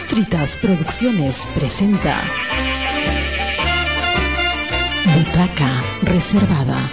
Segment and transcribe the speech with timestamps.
[0.00, 2.18] Mostritas Producciones presenta
[5.14, 6.90] Butaca Reservada.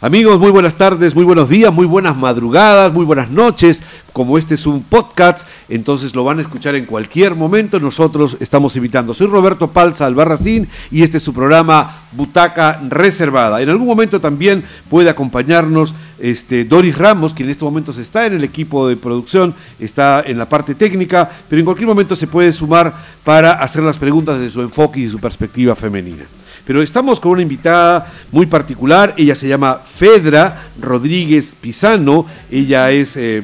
[0.00, 3.80] Amigos, muy buenas tardes, muy buenos días, muy buenas madrugadas, muy buenas noches.
[4.20, 7.80] Como este es un podcast, entonces lo van a escuchar en cualquier momento.
[7.80, 9.14] Nosotros estamos invitando.
[9.14, 13.62] Soy Roberto Palza Albarracín y este es su programa Butaca Reservada.
[13.62, 18.34] En algún momento también puede acompañarnos este, Doris Ramos, quien en estos momentos está en
[18.34, 22.52] el equipo de producción, está en la parte técnica, pero en cualquier momento se puede
[22.52, 22.92] sumar
[23.24, 26.24] para hacer las preguntas desde su enfoque y su perspectiva femenina.
[26.66, 33.16] Pero estamos con una invitada muy particular, ella se llama Fedra Rodríguez Pisano, ella es,
[33.16, 33.42] eh,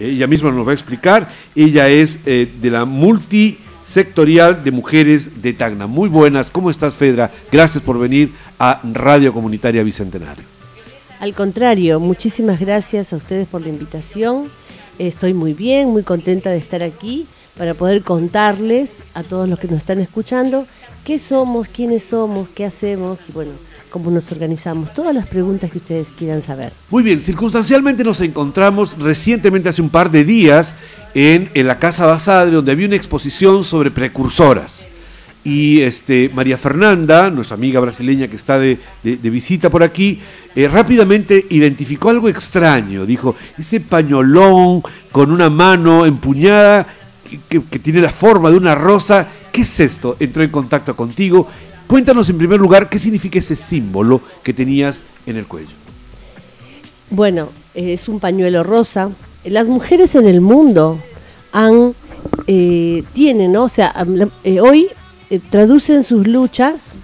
[0.00, 5.52] ella misma nos va a explicar, ella es eh, de la multisectorial de mujeres de
[5.52, 5.86] Tacna.
[5.86, 7.30] Muy buenas, ¿cómo estás Fedra?
[7.50, 10.44] Gracias por venir a Radio Comunitaria Bicentenario.
[11.20, 14.48] Al contrario, muchísimas gracias a ustedes por la invitación.
[14.98, 19.68] Estoy muy bien, muy contenta de estar aquí para poder contarles a todos los que
[19.68, 20.66] nos están escuchando
[21.04, 23.52] qué somos, quiénes somos, qué hacemos y bueno,
[23.96, 24.92] cómo nos organizamos.
[24.92, 26.70] Todas las preguntas que ustedes quieran saber.
[26.90, 30.74] Muy bien, circunstancialmente nos encontramos recientemente, hace un par de días,
[31.14, 34.86] en, la Casa Basadre, donde había una exposición sobre precursoras.
[35.44, 40.20] Y este, María Fernanda, nuestra amiga brasileña que está de, visita por aquí,
[40.54, 43.06] eh, rápidamente identificó algo extraño.
[43.06, 46.86] Dijo, ese pañolón con una mano empuñada
[47.48, 49.26] que, tiene la forma de una rosa.
[49.50, 50.18] ¿Qué es esto?
[50.20, 51.48] Entró en contacto contigo.
[51.86, 55.70] Cuéntanos en primer lugar qué significa ese símbolo que tenías en el cuello.
[57.10, 59.10] Bueno, es un pañuelo rosa.
[59.44, 60.98] Las mujeres en el mundo
[61.52, 61.94] han,
[62.48, 63.64] eh, tienen, ¿no?
[63.64, 63.94] o sea,
[64.42, 64.88] eh, hoy
[65.30, 66.96] eh, traducen sus luchas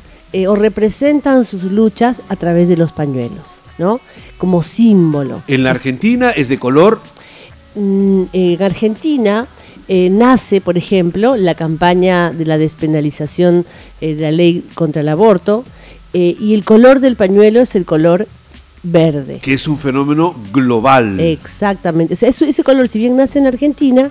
[0.49, 4.01] o representan sus luchas a través de los pañuelos, ¿no?
[4.39, 5.43] Como símbolo.
[5.47, 7.01] En la Argentina es de color.
[7.75, 9.47] Mm, en Argentina
[9.95, 13.67] eh, nace, por ejemplo, la campaña de la despenalización
[14.01, 15.67] eh, de la ley contra el aborto
[16.15, 18.27] eh, y el color del pañuelo es el color
[18.83, 19.41] verde.
[19.43, 21.21] Que es un fenómeno global.
[21.21, 22.15] Exactamente.
[22.15, 24.11] ese color, si bien nace en Argentina,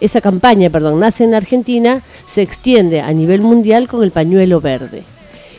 [0.00, 5.04] esa campaña, perdón, nace en Argentina, se extiende a nivel mundial con el pañuelo verde.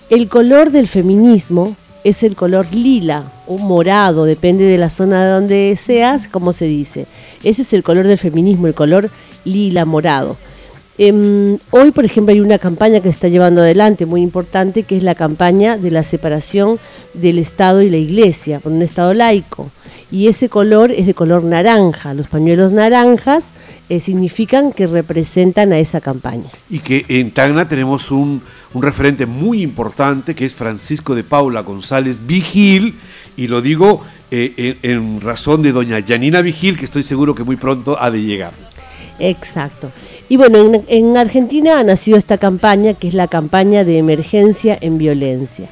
[0.09, 5.31] El color del feminismo es el color lila o morado, depende de la zona de
[5.31, 7.06] donde seas, como se dice.
[7.45, 9.09] Ese es el color del feminismo, el color
[9.45, 10.37] lila morado.
[10.97, 14.97] Em, hoy, por ejemplo, hay una campaña que se está llevando adelante muy importante, que
[14.97, 16.77] es la campaña de la separación
[17.15, 19.71] del Estado y la Iglesia, por un Estado laico.
[20.11, 22.13] Y ese color es de color naranja.
[22.13, 23.51] Los pañuelos naranjas
[23.89, 26.49] eh, significan que representan a esa campaña.
[26.69, 28.41] Y que en Tacna tenemos un,
[28.75, 32.93] referente muy importante, que es Francisco de Paula González Vigil,
[33.35, 37.55] y lo digo eh, en, razón de doña Janina Vigil, que estoy seguro que muy
[37.55, 38.53] pronto ha de llegar.
[39.19, 39.91] Exacto.
[40.29, 44.97] Y bueno, en, Argentina ha nacido esta campaña, que es la campaña de emergencia en
[44.97, 45.68] violencia.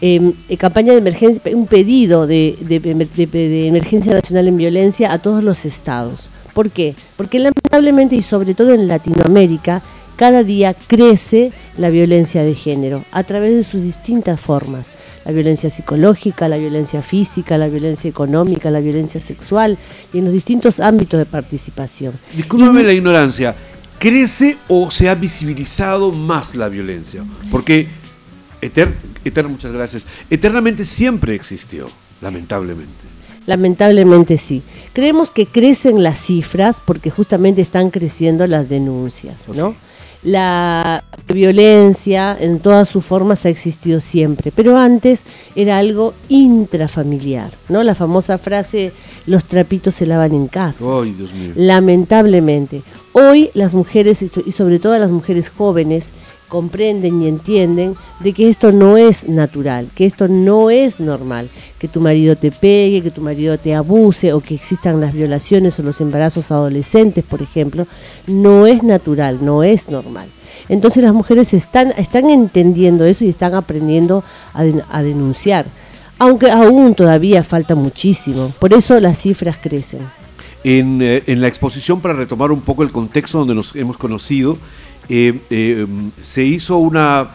[0.00, 5.44] Em, eh, campaña de emergencia, un pedido de, de, emergencia nacional en violencia a todos
[5.44, 6.28] los estados.
[6.54, 6.94] ¿Por qué?
[7.16, 9.82] Porque lamentablemente y sobre todo en Latinoamérica,
[10.16, 14.92] cada día crece la violencia de género a través de sus distintas formas.
[15.24, 19.78] La violencia psicológica, la violencia física, la violencia económica, la violencia sexual
[20.12, 22.12] y en los distintos ámbitos de participación.
[22.36, 23.54] Discúlpame la ignorancia,
[23.98, 27.22] ¿crece o se ha visibilizado más la violencia?
[27.50, 27.86] Porque,
[29.48, 31.88] muchas gracias, eternamente siempre existió,
[32.20, 32.90] lamentablemente.
[33.46, 34.62] Lamentablemente sí.
[34.92, 39.74] Creemos que crecen las cifras porque justamente están creciendo las denuncias, ¿no?
[40.22, 41.02] La
[41.32, 45.24] violencia en todas sus formas ha existido siempre, pero antes
[45.56, 47.82] era algo intrafamiliar, ¿no?
[47.82, 48.92] La famosa frase
[49.26, 50.84] los trapitos se lavan en casa.
[51.56, 52.82] Lamentablemente,
[53.12, 56.08] hoy las mujeres y sobre todo las mujeres jóvenes
[56.52, 61.88] comprenden y entienden de que esto no es natural, que esto no es normal, que
[61.88, 65.82] tu marido te pegue, que tu marido te abuse o que existan las violaciones o
[65.82, 67.86] los embarazos adolescentes, por ejemplo,
[68.26, 70.28] no es natural, no es normal.
[70.68, 74.22] Entonces las mujeres están, están entendiendo eso y están aprendiendo
[74.52, 75.64] a, denunciar,
[76.18, 80.00] aunque aún todavía falta muchísimo, por eso las cifras crecen.
[80.64, 84.58] En, eh, en la exposición, para retomar un poco el contexto donde nos hemos conocido,
[85.14, 85.86] eh, eh,
[86.22, 87.28] se hizo una,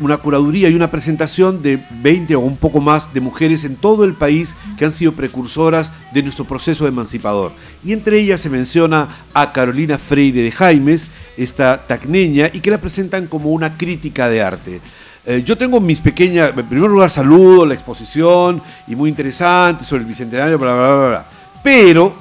[0.00, 4.02] una curaduría y una presentación de 20 o un poco más de mujeres en todo
[4.02, 7.52] el país que han sido precursoras de nuestro proceso emancipador.
[7.84, 12.78] Y entre ellas se menciona a Carolina Freire de Jaimes, esta tacneña, y que la
[12.78, 14.80] presentan como una crítica de arte.
[15.24, 20.02] eh, yo tengo mis pequeñas, en primer lugar saludo la exposición y muy interesante sobre
[20.02, 21.26] el bicentenario, bla, bla, bla, bla.
[21.62, 22.14] Pero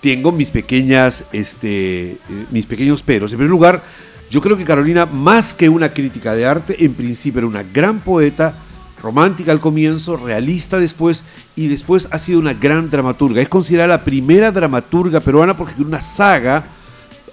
[0.00, 2.18] tengo mis pequeñas, este,
[2.50, 3.30] mis pequeños peros.
[3.30, 3.82] En primer lugar,
[4.30, 8.00] yo creo que Carolina, más que una crítica de arte, en principio era una gran
[8.00, 8.54] poeta,
[9.02, 11.24] romántica al comienzo, realista después
[11.56, 13.40] y después ha sido una gran dramaturga.
[13.40, 16.64] Es considerada la primera dramaturga peruana porque una saga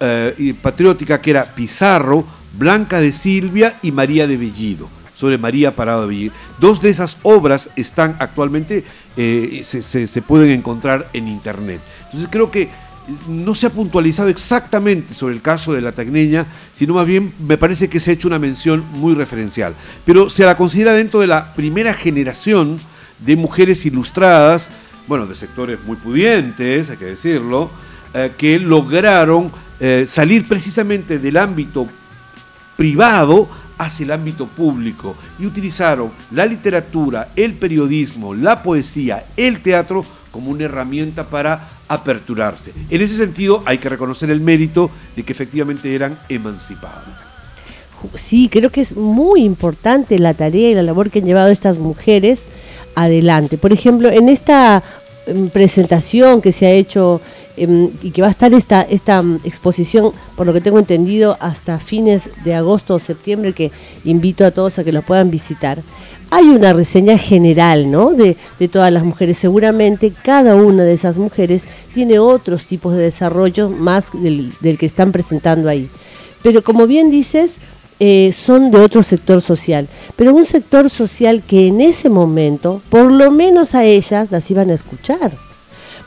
[0.00, 2.24] eh, patriótica que era Pizarro,
[2.56, 6.34] Blanca de Silvia y María de Bellido sobre María Parado de Bellido.
[6.60, 8.84] Dos de esas obras están actualmente,
[9.16, 11.80] eh, se, se pueden encontrar en internet.
[12.04, 12.68] Entonces creo que
[13.28, 17.56] no se ha puntualizado exactamente sobre el caso de la tagneña, sino más bien me
[17.56, 19.74] parece que se ha hecho una mención muy referencial.
[20.04, 22.80] Pero se la considera dentro de la primera generación
[23.18, 24.68] de mujeres ilustradas,
[25.06, 27.70] bueno, de sectores muy pudientes, hay que decirlo,
[28.14, 31.88] eh, que lograron eh, salir precisamente del ámbito
[32.76, 33.48] privado
[33.78, 40.50] hacia el ámbito público y utilizaron la literatura, el periodismo, la poesía, el teatro como
[40.50, 42.72] una herramienta para aperturarse.
[42.90, 47.36] En ese sentido hay que reconocer el mérito de que efectivamente eran emancipadas.
[48.14, 51.78] Sí, creo que es muy importante la tarea y la labor que han llevado estas
[51.78, 52.48] mujeres
[52.94, 53.58] adelante.
[53.58, 54.82] Por ejemplo, en esta
[55.26, 57.20] em, presentación que se ha hecho
[57.56, 61.36] em, y que va a estar esta, esta em, exposición, por lo que tengo entendido,
[61.40, 63.72] hasta fines de agosto o septiembre, que
[64.04, 65.78] invito a todos a que lo puedan visitar
[66.30, 68.10] hay una reseña general ¿no?
[68.10, 68.36] de,
[68.68, 69.38] todas las mujeres.
[69.38, 71.64] Seguramente cada una de esas mujeres
[71.94, 75.88] tiene otros tipos de desarrollo más del, que están presentando ahí.
[76.42, 77.56] Pero como bien dices,
[78.00, 79.88] eh, son de otro sector social.
[80.16, 84.70] Pero un sector social que en ese momento, por lo menos a ellas, las iban
[84.70, 85.32] a escuchar.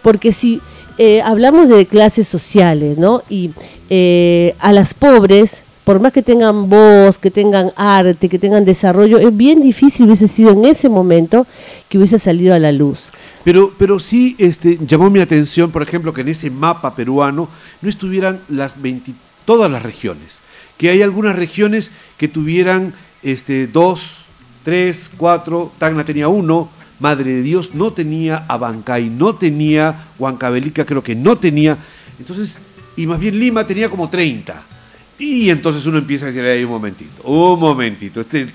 [0.01, 0.61] Porque si
[0.97, 3.23] eh, hablamos de clases sociales, ¿no?
[3.29, 3.51] Y
[3.89, 9.17] eh, a las pobres por más que tengan voz, que tengan arte, que tengan desarrollo,
[9.17, 11.47] es bien difícil hubiese sido en ese momento
[11.89, 13.09] que hubiese salido a la luz.
[13.43, 17.49] Pero, pero sí este, llamó mi atención, por ejemplo, que en ese mapa peruano
[17.81, 19.13] no estuvieran las 20,
[19.45, 20.41] todas las regiones,
[20.77, 21.89] que hay algunas regiones
[22.19, 22.93] que tuvieran
[23.23, 24.25] este, dos,
[24.63, 26.69] tres, cuatro, Tacna tenía uno,
[26.99, 31.79] Madre de Dios no tenía, Abancay no tenía, Huancavelica creo que no tenía,
[32.19, 32.59] entonces,
[32.95, 34.77] y más bien Lima tenía como 30.
[35.19, 38.47] Y entonces uno empieza a decir, ahí un momentito, un momentito, este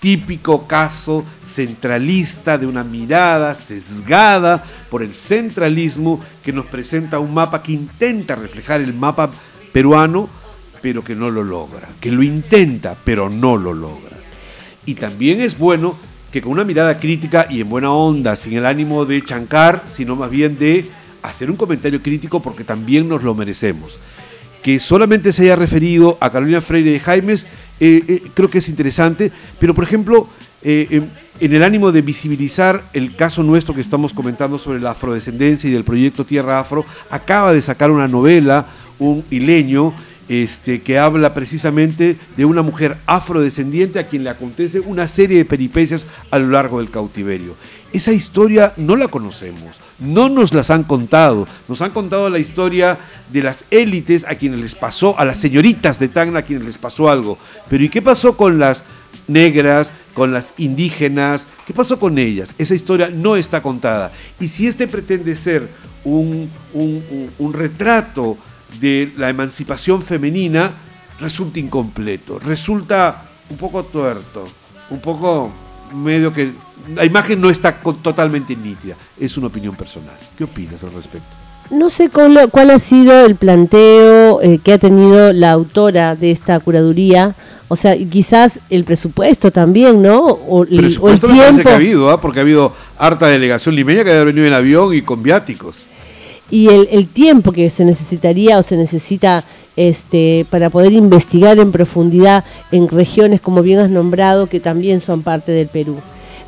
[0.00, 7.62] típico caso centralista de una mirada sesgada por el centralismo que nos presenta un mapa
[7.62, 9.30] que intenta reflejar el mapa
[9.72, 10.28] peruano,
[10.80, 14.16] pero que no lo logra, que lo intenta, pero no lo logra.
[14.86, 15.96] Y también es bueno
[16.32, 20.16] que con una mirada crítica y en buena onda, sin el ánimo de chancar, sino
[20.16, 20.88] más bien de
[21.22, 23.98] hacer un comentario crítico porque también nos lo merecemos
[24.66, 27.46] que solamente se haya referido a Carolina Freire de Jaimes,
[27.78, 29.30] eh, eh, creo que es interesante,
[29.60, 30.26] pero por ejemplo,
[30.60, 31.02] eh,
[31.38, 35.72] en, el ánimo de visibilizar el caso nuestro que estamos comentando sobre la afrodescendencia y
[35.72, 38.66] del proyecto Tierra Afro, acaba de sacar una novela,
[38.98, 39.94] un hileño,
[40.28, 45.44] este, que habla precisamente de una mujer afrodescendiente a quien le acontece una serie de
[45.44, 47.54] peripecias a lo largo del cautiverio.
[47.92, 51.46] Esa historia no la conocemos, no nos las han contado.
[51.68, 52.98] Nos han contado la historia
[53.32, 56.78] de las élites a quienes les pasó, a las señoritas de Tacna a quienes les
[56.78, 57.38] pasó algo.
[57.70, 58.84] Pero ¿y qué pasó con las
[59.28, 61.46] negras, con las indígenas?
[61.66, 62.54] ¿Qué pasó con ellas?
[62.58, 64.12] Esa historia no está contada.
[64.40, 65.68] Y si este pretende ser
[66.04, 68.36] un, un retrato
[68.80, 70.70] de la emancipación femenina,
[71.20, 74.46] resulta incompleto, resulta un poco tuerto,
[74.90, 75.50] un poco
[75.94, 76.52] medio que
[76.94, 78.96] la imagen no está totalmente nítida.
[79.18, 80.14] Es una opinión personal.
[80.36, 81.28] ¿Qué opinas al respecto?
[81.70, 86.30] No sé cuál, cuál ha sido el planteo eh, que ha tenido la autora de
[86.30, 87.34] esta curaduría.
[87.68, 90.20] O sea, quizás el presupuesto también, ¿no?
[90.20, 91.62] O, el tiempo.
[91.62, 92.20] que ha habido, ¿ah?
[92.20, 95.86] porque ha habido harta delegación limeña que ha venido en avión y con viáticos.
[96.50, 99.44] Y el, el tiempo que se necesitaría o se necesita
[99.76, 105.22] este, para poder investigar en profundidad en regiones, como bien has nombrado, que también son
[105.22, 105.96] parte del Perú.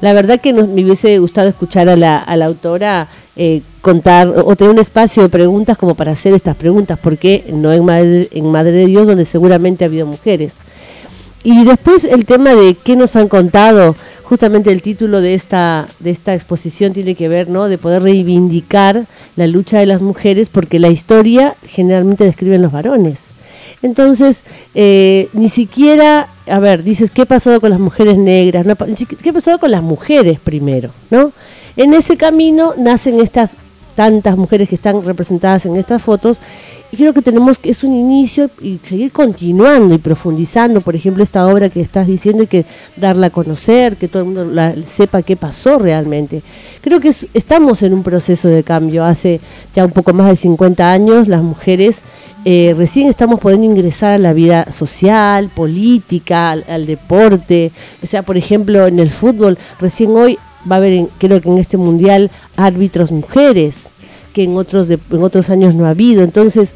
[0.01, 4.55] La verdad que me hubiese gustado escuchar a la, a la autora eh, contar o
[4.57, 8.51] tener un espacio de preguntas como para hacer estas preguntas, porque no en Madre, en
[8.51, 10.55] Madre de Dios, donde seguramente ha habido mujeres.
[11.45, 13.97] Y después el tema de qué nos han contado,
[14.29, 17.69] justamente el título de esta, de esta exposición tiene que ver, ¿no?
[17.69, 19.07] De poder reivindicar
[19.37, 23.29] la lucha de las mujeres, porque la historia generalmente describen los varones.
[23.81, 24.45] Entonces,
[24.75, 28.67] eh, ni siquiera, a ver, dices, ¿qué ha pasado con las mujeres negras?
[29.23, 30.91] ¿Qué ha pasado con las mujeres primero?
[31.11, 31.33] ¿no?
[31.77, 33.57] En ese camino nacen estas
[33.95, 36.39] tantas mujeres que están representadas en estas fotos
[36.91, 41.23] y creo que tenemos que es un inicio y seguir continuando y profundizando, por ejemplo,
[41.23, 42.65] esta obra que estás diciendo y que
[42.97, 46.43] darla a conocer, que todo el mundo la, sepa qué pasó realmente.
[46.81, 49.05] Creo que estamos en un proceso de cambio.
[49.05, 49.41] Hace
[49.75, 52.03] ya un poco más de 50 años las mujeres
[52.45, 57.71] eh, recién estamos pudiendo ingresar a la vida social, política, al, deporte.
[58.03, 60.39] O sea, por ejemplo, en el fútbol, recién hoy
[60.71, 63.91] va a haber, creo que en este mundial, árbitros mujeres
[64.33, 66.23] que en otros, en otros años no ha habido.
[66.23, 66.75] Entonces,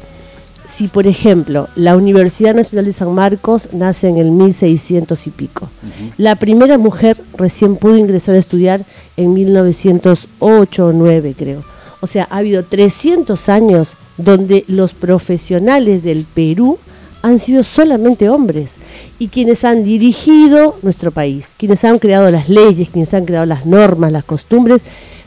[0.65, 5.69] si por ejemplo la Universidad Nacional de San Marcos nace en el 1600 y pico,
[6.17, 8.85] la primera mujer recién pudo ingresar a estudiar
[9.17, 11.63] en 1908 o 9 creo.
[12.01, 16.77] O sea, ha habido 300 años donde los profesionales del Perú
[17.21, 18.75] han sido solamente hombres
[19.17, 23.65] y quienes han dirigido nuestro país, quienes han creado las leyes, quienes han creado las
[23.65, 24.81] normas, las costumbres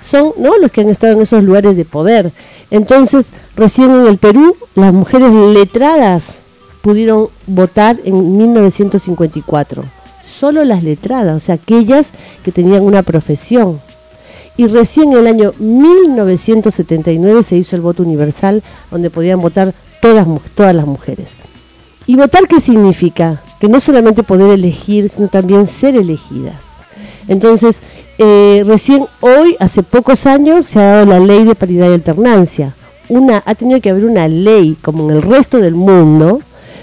[0.07, 0.57] son ¿no?
[0.59, 2.33] los que han estado en esos lugares de poder.
[2.71, 6.39] Entonces, recién en el Perú, las mujeres letradas
[6.81, 9.85] pudieron votar en 1954.
[10.25, 12.13] Solo las letradas, o sea, aquellas
[12.45, 13.81] que tenían una profesión.
[14.57, 20.27] Y recién en el año 1979 se hizo el voto universal, donde podían votar todas,
[20.55, 21.35] todas las mujeres.
[22.07, 23.43] ¿Y votar qué significa?
[23.61, 26.76] Que no solamente poder elegir, sino también ser elegidas.
[27.29, 27.83] Entonces,
[28.19, 32.75] eh, recién hoy, hace pocos años, se ha dado la ley de paridad y alternancia.
[33.09, 36.41] Una, ha tenido que haber una ley, como en el resto del mundo,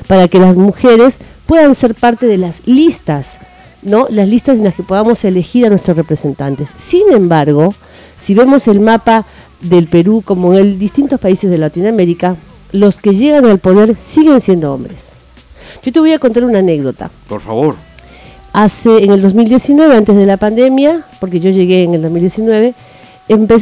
[0.07, 3.39] para que las mujeres puedan ser parte de las listas,
[3.81, 4.07] ¿no?
[4.09, 6.73] Las listas en las que podamos elegir a nuestros representantes.
[6.77, 7.73] Sin embargo,
[8.17, 9.25] si vemos el mapa
[9.62, 12.35] del Perú como en distintos países de Latinoamérica,
[12.71, 15.09] los que llegan al poder siguen siendo hombres.
[15.83, 17.09] Yo te voy a contar una anécdota.
[17.27, 17.75] Por favor
[18.53, 22.74] hace en el 2019, antes de la pandemia, porque yo llegué en el 2019,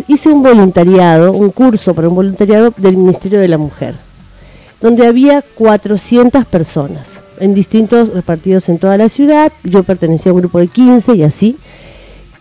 [0.08, 3.96] hice un voluntariado, un curso para un voluntariado del Ministerio de la Mujer,
[4.82, 10.42] donde había 400 personas, en distintos repartidos en toda la ciudad, yo pertenecía a un
[10.42, 11.58] grupo de 15 y así,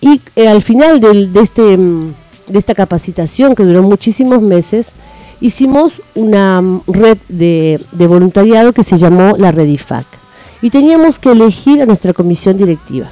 [0.01, 2.15] y eh, al final de, este, mm,
[2.49, 4.93] de esta capacitación, que duró muchísimos meses,
[5.41, 10.20] hicimos una mm, red de, de voluntariado que se llamó la Redifac
[10.63, 13.09] y teníamos que elegir a nuestra comisión directiva.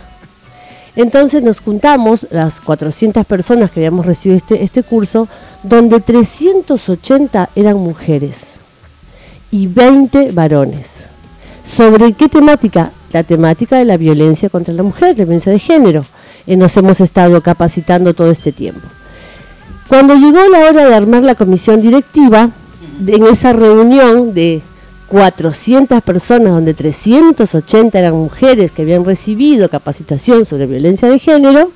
[0.97, 5.29] Entonces nos juntamos, las 400 personas que habíamos recibido este, este curso,
[5.63, 8.55] donde 380 eran mujeres
[9.51, 11.07] y 20 varones.
[11.63, 12.91] ¿Sobre qué temática?
[13.13, 16.05] La temática de la violencia contra la mujer, la violencia de género.
[16.47, 18.87] Eh, nos hemos estado capacitando todo este tiempo.
[19.89, 22.51] Cuando llegó la hora de armar la comisión directiva,
[23.07, 24.63] en esa reunión de
[25.09, 31.71] 400 personas, donde 380 eran mujeres que habían recibido capacitación sobre violencia de género,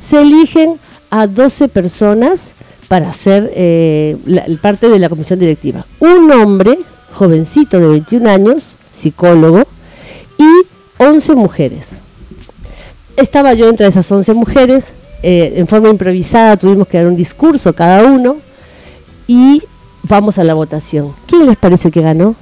[0.00, 0.78] se eligen
[1.10, 2.52] a 12 personas
[2.88, 4.16] para ser eh,
[4.60, 5.86] parte de la comisión directiva.
[6.00, 6.78] Un hombre,
[7.14, 9.64] jovencito de 21 años, psicólogo,
[10.38, 11.98] y 11 mujeres.
[13.16, 17.72] Estaba yo entre esas 11 mujeres, eh, en forma improvisada tuvimos que dar un discurso
[17.74, 18.38] cada uno
[19.28, 19.62] y
[20.02, 21.12] vamos a la votación.
[21.26, 22.34] ¿Quién les parece que ganó?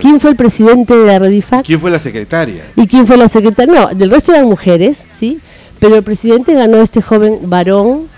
[0.00, 1.64] ¿Quién fue el presidente de la Redifac?
[1.64, 2.64] ¿Quién fue la secretaria?
[2.76, 3.72] ¿Y quién fue la secretaria?
[3.72, 5.40] No, del resto eran mujeres, ¿sí?
[5.78, 8.08] Pero el presidente ganó este joven varón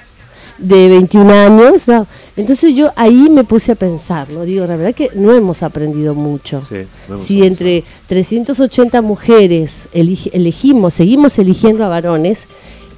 [0.59, 1.91] de 21 años.
[2.37, 4.43] Entonces yo ahí me puse a pensar, ¿no?
[4.43, 6.63] Digo, la verdad que no hemos aprendido mucho.
[6.69, 12.47] Sí, si entre 380 mujeres elegimos, seguimos eligiendo a varones,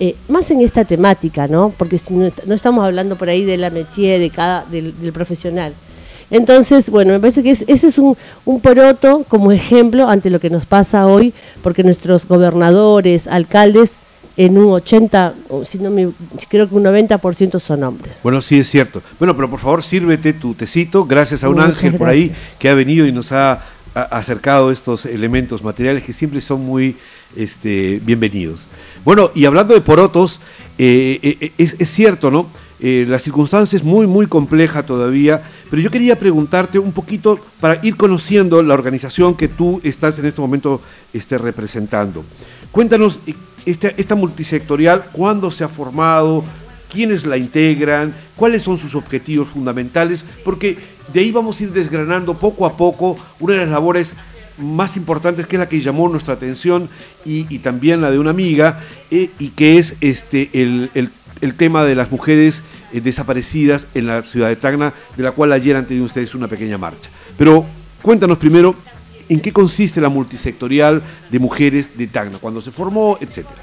[0.00, 1.72] eh, más en esta temática, ¿no?
[1.76, 5.72] Porque si no, estamos hablando por ahí de la métier de cada, del profesional
[6.34, 8.16] entonces, bueno, me parece que ese es un,
[8.60, 13.92] poroto como ejemplo ante lo que nos pasa hoy, porque nuestros gobernadores, alcaldes,
[14.36, 15.32] en un 80,
[15.64, 16.08] si no me,
[16.48, 18.18] creo que un 90% son hombres.
[18.24, 19.00] Bueno, sí es cierto.
[19.20, 22.74] Bueno, pero por favor sírvete tu tecito, gracias a un ángel por ahí que ha
[22.74, 23.62] venido y nos ha,
[23.94, 26.96] acercado estos elementos materiales que siempre son muy
[27.36, 28.66] este, bienvenidos.
[29.04, 30.40] Bueno, y hablando de porotos,
[30.78, 32.48] eh, eh, es, es, cierto, ¿no?
[32.86, 35.42] Eh, la circunstancia es muy, muy compleja todavía
[35.74, 40.26] pero yo quería preguntarte un poquito para ir conociendo la organización que tú estás en
[40.26, 40.80] este momento
[41.12, 42.24] este, representando.
[42.70, 43.18] Cuéntanos
[43.66, 46.44] este, esta multisectorial, cuándo se ha formado,
[46.92, 50.78] quiénes la integran, cuáles son sus objetivos fundamentales, porque
[51.12, 54.14] de ahí vamos a ir desgranando poco a poco una de las labores
[54.58, 56.88] más importantes que es la que llamó nuestra atención
[57.24, 58.78] y, también la de una amiga,
[59.10, 60.88] eh, y que es este, el,
[61.40, 62.62] el tema de las mujeres
[62.94, 66.46] eh, desaparecidas en la ciudad de Tacna, de la cual ayer han tenido ustedes una
[66.46, 67.10] pequeña marcha.
[67.36, 67.64] Pero
[68.02, 68.76] cuéntanos primero
[69.28, 73.56] en qué consiste la multisectorial de mujeres de Tacna, cuando se formó, etcétera.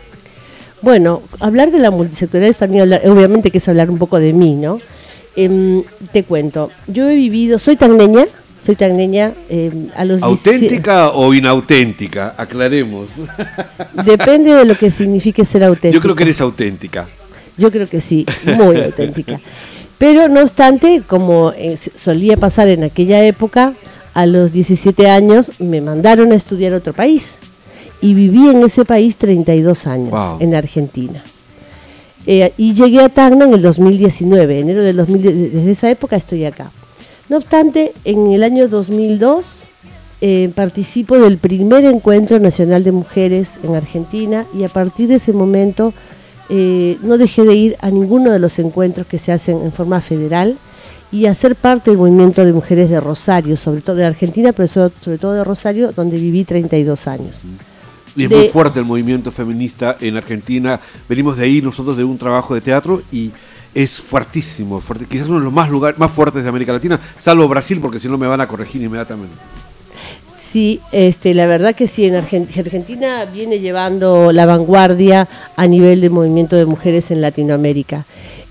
[0.82, 4.34] Bueno, hablar de la multisectorial es también hablar, obviamente que es hablar un poco de
[4.34, 4.82] mí, ¿no?
[5.38, 8.26] Em, te cuento, yo he vivido, soy tagneña,
[8.60, 12.36] soy tagneña eh, a los 17 ¿Auténtica o inauténtica?
[12.38, 13.10] Aclaremos.
[14.06, 15.94] Depende de lo que signifique ser auténtica.
[15.94, 17.08] Yo creo que eres auténtica.
[17.62, 18.26] Yo creo que sí,
[18.58, 19.40] muy auténtica.
[19.98, 23.74] Pero no obstante, como eh, solía pasar en aquella época,
[24.14, 27.38] a los 17 años me mandaron a estudiar a otro país.
[28.02, 30.38] Y viví en ese país 32 años, Wow.
[30.40, 31.24] en Argentina.
[32.26, 35.54] Eh, y llegué a Tacna en el 2019, enero del 2010.
[35.54, 36.72] Desde esa época estoy acá.
[37.30, 39.46] No obstante, en el año 2002
[40.22, 45.34] eh, participo del primer encuentro nacional de mujeres en Argentina y a partir de ese
[45.34, 45.94] momento
[46.54, 50.02] eh, no dejé de ir a ninguno de los encuentros que se hacen en forma
[50.02, 50.58] federal
[51.12, 54.68] y a ser parte del movimiento de mujeres de Rosario, sobre todo de Argentina, pero
[54.68, 57.42] sobre, todo de Rosario, donde viví 32 años.
[58.16, 60.80] Y es De- muy fuerte el movimiento feminista en Argentina.
[61.08, 63.32] Venimos de ahí nosotros de un trabajo de teatro y
[63.74, 67.48] es fuertísimo, fuerte, quizás uno de los más lugares más fuertes de América Latina, salvo
[67.48, 69.34] Brasil, porque si no me van a corregir inmediatamente.
[70.52, 76.02] Sí, este, la verdad que sí, en Argen- Argentina viene llevando la vanguardia a nivel
[76.02, 78.04] de movimiento de mujeres en Latinoamérica.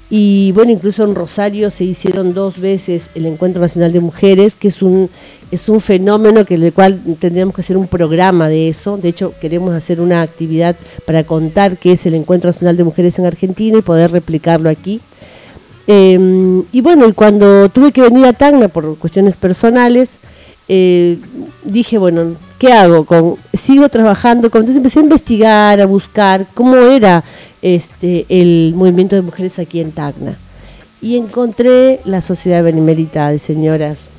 [0.08, 4.68] Y bueno, incluso en Rosario se hicieron dos veces el Encuentro Nacional de Mujeres, que
[4.68, 5.10] es un,
[5.50, 8.96] es un fenómeno que el cual tendríamos que hacer un programa de eso.
[8.96, 13.18] De hecho, queremos hacer una actividad para contar qué es el Encuentro Nacional de Mujeres
[13.18, 15.02] en Argentina y poder replicarlo aquí.
[15.86, 20.12] Eh, y bueno, y cuando tuve que venir a Tacna por cuestiones personales,
[20.72, 21.18] eh,
[21.64, 23.04] dije, bueno, ¿qué hago?
[23.04, 27.24] Con, sigo trabajando, con, entonces empecé a investigar, a buscar cómo era
[27.60, 30.36] este el movimiento de mujeres aquí en Tacna.
[31.02, 34.10] Y encontré la Sociedad Benemérita de Señoras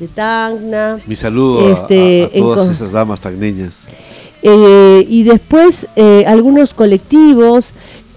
[0.00, 0.98] de Tacna.
[1.06, 3.84] Mi saludo a- Este, a, a todas en esas damas tagneñas.
[4.42, 7.70] Eh, y después eh, algunos colectivos,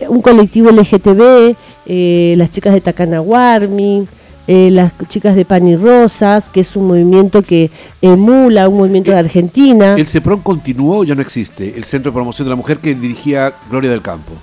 [0.08, 1.56] un colectivo LGTB,
[1.86, 4.08] eh, las chicas de Takanaguarmi,
[4.52, 7.70] eh, las chicas de Pan y Rosas, que es un movimiento que
[8.02, 9.94] emula un movimiento de Argentina.
[9.96, 11.76] ¿El CEPRON continuó o ya no existe?
[11.78, 14.34] El Centro de Promoción de la Mujer que dirigía Gloria del Campo.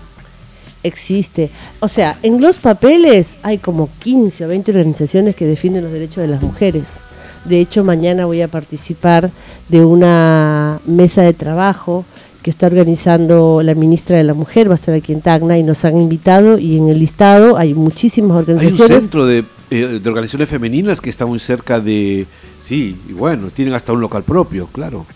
[0.85, 1.51] existe.
[1.81, 6.19] O sea, en los papeles hay como 15 o 20 organizaciones que defienden los derechos
[6.19, 6.99] de las mujeres.
[7.45, 9.31] De hecho, mañana voy a participar
[9.69, 12.05] de una mesa de trabajo
[12.45, 15.65] que está organizando la ministra de la Mujer, va a estar aquí en Tacna y
[15.65, 19.03] nos han invitado y en el listado hay muchísimas Hay un organizaciones.
[19.03, 22.27] centro de, eh, de organizaciones femeninas que está muy cerca de...
[22.63, 25.07] Sí, y bueno, tienen hasta un local propio, claro.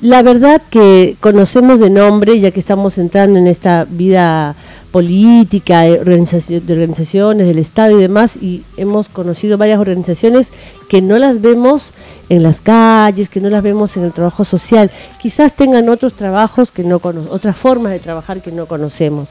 [0.00, 4.54] La verdad que conocemos de nombre, ya que estamos entrando en esta vida
[4.92, 10.50] política, de organizaci- de organizaciones del Estado y demás, y hemos conocido varias organizaciones
[10.88, 11.92] que no las vemos
[12.28, 14.90] en las calles, que no las vemos en el trabajo social.
[15.20, 19.30] Quizás tengan otros trabajos que no otras formas de trabajar que no conocemos.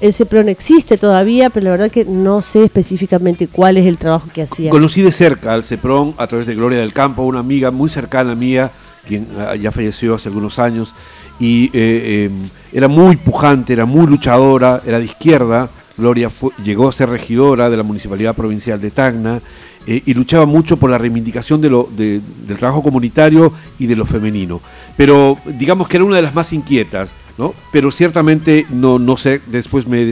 [0.00, 4.28] El CEPRON existe todavía, pero la verdad que no sé específicamente cuál es el trabajo
[4.32, 4.70] que hacían.
[4.70, 8.34] Conocí de cerca al CEPRON a través de Gloria del Campo, una amiga muy cercana
[8.34, 8.70] mía,
[9.06, 10.94] quien ah, ya falleció hace algunos años,
[11.38, 12.30] y eh, eh,
[12.72, 15.68] era muy pujante, era muy luchadora, era de izquierda.
[15.98, 16.30] Gloria
[16.62, 19.40] llegó a ser regidora de la Municipalidad Provincial de Tacna
[19.86, 23.96] eh, y luchaba mucho por la reivindicación de lo, de- del trabajo comunitario y de
[23.96, 24.60] lo femenino.
[24.96, 27.54] Pero digamos que era una de las más inquietas, ¿no?
[27.72, 30.10] Pero ciertamente no, no sé, después me,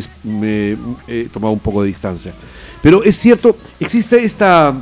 [1.08, 2.32] he tomado un poco de distancia.
[2.82, 4.74] Pero es cierto, existe esta,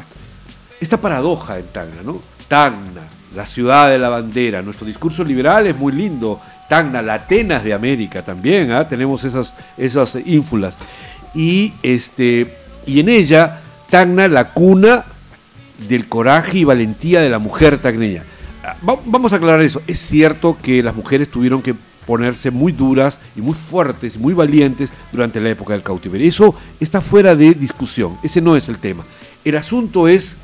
[0.80, 2.20] esta paradoja en Tacna, ¿no?
[2.48, 3.02] Tacna,
[3.34, 4.60] la ciudad de la bandera.
[4.60, 6.40] Nuestro discurso liberal es muy lindo.
[6.68, 8.88] Tacna, la Atenas de América también, ¿ah?
[8.88, 10.76] tenemos esas, esas ínfulas.
[11.34, 12.52] Y, este,
[12.86, 13.61] y en ella,
[13.92, 15.04] Tacna, la cuna
[15.86, 18.24] del coraje y valentía de la mujer tacneña.
[18.64, 19.82] Ah, va- Vamos a aclarar eso.
[19.86, 21.74] Es cierto que las mujeres tuvieron que
[22.06, 26.26] ponerse muy duras y muy fuertes muy valientes durante la época del cautiverio.
[26.26, 28.16] Eso está fuera de discusión.
[28.22, 29.04] Ese no es el tema.
[29.44, 30.36] El asunto es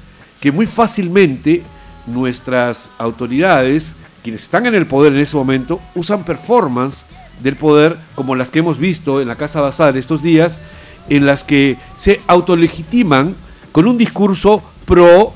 [0.43, 1.63] que muy fácilmente
[2.07, 7.07] nuestras autoridades, quienes están en el poder en ese momento, usan performance
[7.43, 10.61] del poder como las que hemos visto en la Casa Bazar estos días,
[11.09, 13.35] en las que se autolegitiman
[13.73, 15.33] con un discurso pro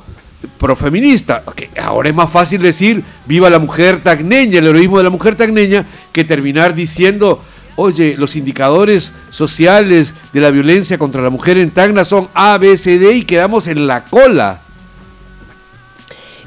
[0.58, 1.42] profeminista.
[1.54, 5.36] que ahora es más fácil decir viva la mujer tagneña, el heroísmo de la mujer
[5.36, 7.42] tagneña, que terminar diciendo,
[7.76, 12.76] oye, los indicadores sociales de la violencia contra la mujer en Tacna son A, B,
[12.76, 14.61] C, D y quedamos en la cola.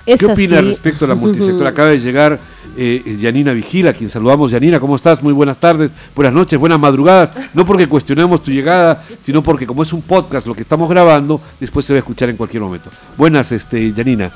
[0.06, 0.68] Es ¿Qué opina así.
[0.68, 1.66] respecto a la multisector?
[1.66, 2.40] Acaba de llegar
[2.78, 4.52] eh, Yanina Vigila, a quien saludamos.
[4.52, 5.24] Yanina, ¿cómo estás?
[5.24, 7.32] Muy buenas tardes, buenas noches, buenas madrugadas.
[7.54, 11.42] No porque cuestionemos tu llegada, sino porque como es un podcast lo que estamos grabando,
[11.60, 12.90] después se va a escuchar en cualquier momento.
[13.18, 14.32] Buenas, este, Yanina.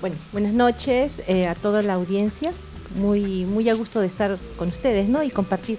[0.00, 2.52] Bueno, buenas noches eh, a toda la audiencia.
[2.96, 5.22] Muy, muy a gusto de estar con ustedes, ¿no?
[5.22, 5.78] Y compartir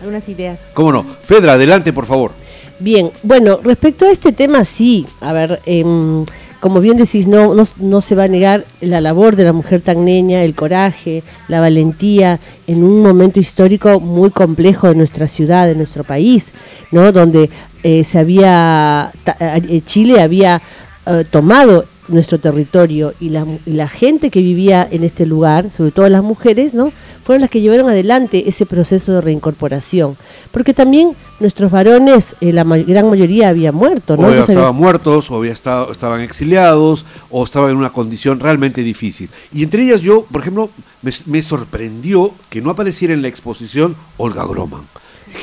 [0.00, 0.66] algunas ideas.
[0.74, 1.04] ¿Cómo no?
[1.24, 2.32] Fedra, adelante, por favor.
[2.80, 5.06] Bien, bueno, respecto a este tema, sí.
[5.20, 6.24] A ver, em,
[6.60, 9.80] como bien decís, no, no, no, se va a negar la labor de la mujer
[9.80, 15.74] tagneña, el coraje, la valentía, en un momento histórico muy complejo de nuestra ciudad, de
[15.74, 16.52] nuestro país,
[16.90, 17.12] ¿no?
[17.12, 17.48] donde
[17.82, 20.60] eh, se había, eh, Chile había
[21.06, 25.90] eh, tomado nuestro territorio y la, y la, gente que vivía en este lugar, sobre
[25.90, 26.92] todo las mujeres, ¿no?
[27.28, 30.16] fueron las que llevaron adelante ese proceso de reincorporación.
[30.50, 34.28] Porque también nuestros varones, eh, la ma gran mayoría había muerto, ¿no?
[34.28, 39.28] O estaban muertos, o había estado, estaban exiliados, o estaban en una condición realmente difícil.
[39.52, 40.70] Y entre ellas yo, por ejemplo,
[41.02, 44.84] me, me sorprendió que no apareciera en la exposición Olga Groman.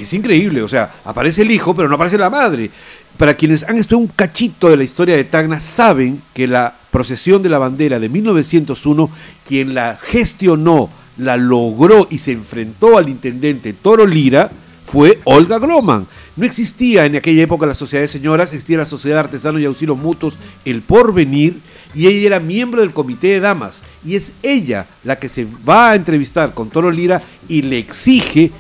[0.02, 2.72] Es increíble, o sea, aparece el hijo, pero no aparece la madre.
[3.18, 7.42] Para quienes han estudiado un cachito de la historia de Tacna, saben que la procesión
[7.42, 9.10] de la bandera de 1901,
[9.48, 14.52] quien la gestionó, la logró y se enfrentó al intendente Toro Lira,
[14.86, 16.08] fue Olga Groman.
[16.36, 19.66] No existía en aquella época la sociedad de señoras, existía la sociedad de artesanos y
[19.66, 21.56] auxilios mutuos, el porvenir,
[21.94, 23.84] y ella era miembro del comité de damas.
[24.06, 28.52] Y es ella la que se va a entrevistar con Toro Lira y le exige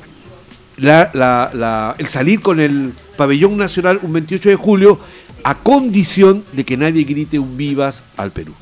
[0.77, 4.99] la, la, el salir con el pabellón nacional un 28 de julio
[5.43, 8.53] a condición de que nadie grite un vivas al Perú.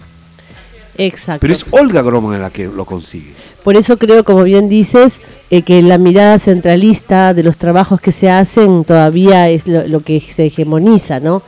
[0.98, 1.40] Exacto.
[1.42, 3.34] Pero es Olga Groman la que lo consigue.
[3.64, 8.12] Por eso creo, como bien dices, eh, que la mirada centralista de los trabajos que
[8.12, 11.42] se hacen todavía es lo, que se hegemoniza, ¿no?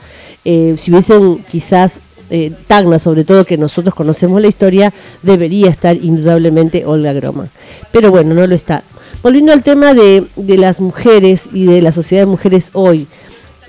[0.46, 2.00] Eh, si hubiesen quizás
[2.30, 7.50] eh, Tacna, sobre todo que nosotros conocemos la historia, debería estar indudablemente Olga Groman.
[7.92, 8.84] Pero bueno, no lo está.
[9.26, 13.08] Volviendo al tema de, las mujeres y de la sociedad de mujeres hoy,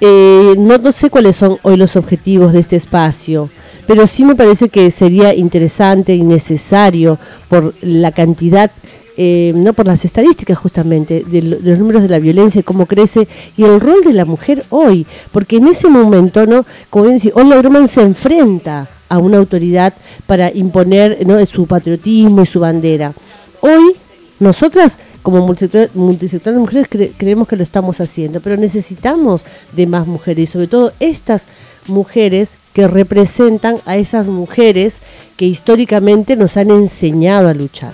[0.03, 3.49] eh, no, no sé cuáles son hoy los objetivos de este espacio
[3.87, 8.71] pero sí me parece que sería interesante y necesario por la cantidad
[9.17, 13.63] eh, no por las estadísticas justamente de, los números de la violencia cómo crece y
[13.63, 17.57] el rol de la mujer hoy porque en ese momento no como bien decía Olga
[17.57, 19.95] Groman se enfrenta a una autoridad
[20.27, 21.47] para imponer ¿no?
[21.47, 23.15] su patriotismo y su bandera
[23.63, 23.95] hoy
[24.39, 26.87] nosotras como multisector, mujeres
[27.17, 31.49] creemos que lo estamos haciendo pero necesitamos de más mujeres y sobre todo estas
[31.89, 35.01] mujeres que representan a esas mujeres
[35.37, 37.93] que históricamente nos han enseñado a luchar.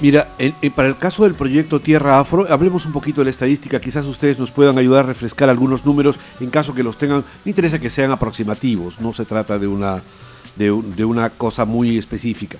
[0.00, 0.28] Mira,
[0.76, 4.38] para el caso del proyecto Tierra Afro, hablemos un poquito de la estadística, quizás ustedes
[4.38, 7.90] nos puedan ayudar a refrescar algunos números en caso que los tengan, me interesa que
[7.90, 10.00] sean aproximativos, no se trata de una,
[10.54, 12.58] de, una cosa muy específica.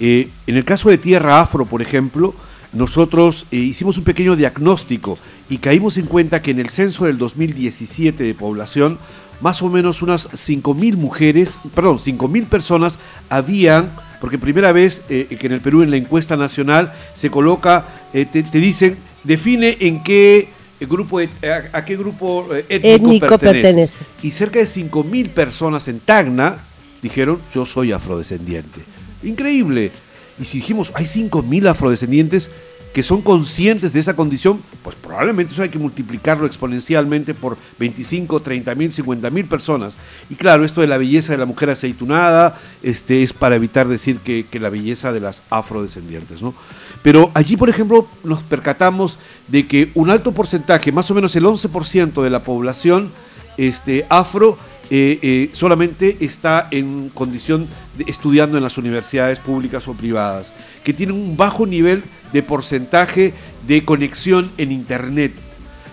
[0.00, 2.34] Eh, en el caso de Tierra Afro, por ejemplo,
[2.74, 7.18] nosotros eh, hicimos un pequeño diagnóstico y caímos en cuenta que en el censo del
[7.18, 8.98] 2017 de población
[9.40, 15.46] más o menos unas 5.000 mujeres, perdón, 5.000 personas habían, porque primera vez eh, que
[15.46, 20.48] en el Perú en la encuesta nacional se coloca, eh, te, dicen, define en qué
[20.80, 24.16] grupo, a, qué grupo eh, étnico, perteneces.
[24.22, 26.58] Y cerca de 5.000 personas en Tacna
[27.02, 28.80] dijeron, yo soy afrodescendiente.
[29.22, 29.92] Increíble.
[30.38, 32.50] Y si dijimos, hay 5.000 afrodescendientes,
[32.94, 38.38] que son conscientes de esa condición, pues probablemente eso hay que multiplicarlo exponencialmente por 25,
[38.38, 39.96] 30 mil, 50 mil personas.
[40.30, 44.18] Y claro, esto de la belleza de la mujer aceitunada este, es para evitar decir
[44.18, 46.40] que, la belleza de las afrodescendientes.
[46.40, 46.54] ¿no?
[47.02, 49.18] Pero allí, por ejemplo, nos percatamos
[49.48, 53.10] de que un alto porcentaje, más o menos el 11% de la población
[53.56, 54.56] este, afro,
[54.96, 57.66] eh, eh, solamente está en condición
[57.98, 60.54] de estudiando en las universidades públicas o privadas,
[60.84, 63.34] que tienen un bajo nivel de porcentaje
[63.66, 65.32] de conexión en Internet.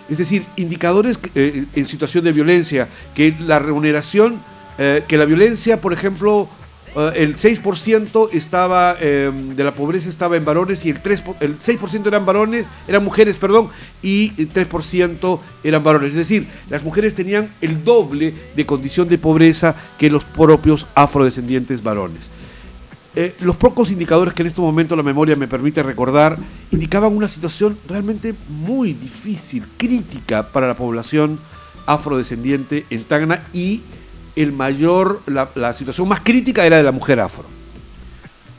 [0.07, 4.39] Es decir, indicadores eh, en situación de violencia, que la remuneración,
[4.77, 6.47] que la violencia, por ejemplo,
[6.95, 11.59] eh, el 6% estaba em, de la pobreza estaba en varones y el 3 el
[11.59, 13.69] 6% eran varones, eran mujeres, perdón,
[14.01, 19.17] y el 3% eran varones, es decir, las mujeres tenían el doble de condición de
[19.17, 22.29] pobreza que los propios afrodescendientes varones.
[23.13, 26.37] Eh, los pocos indicadores que en este momento la memoria me permite recordar
[26.71, 31.37] indicaban una situación realmente muy difícil, crítica para la población
[31.85, 33.81] afrodescendiente en Tacna y
[34.35, 37.45] el mayor, la, situación más crítica era de la mujer afro.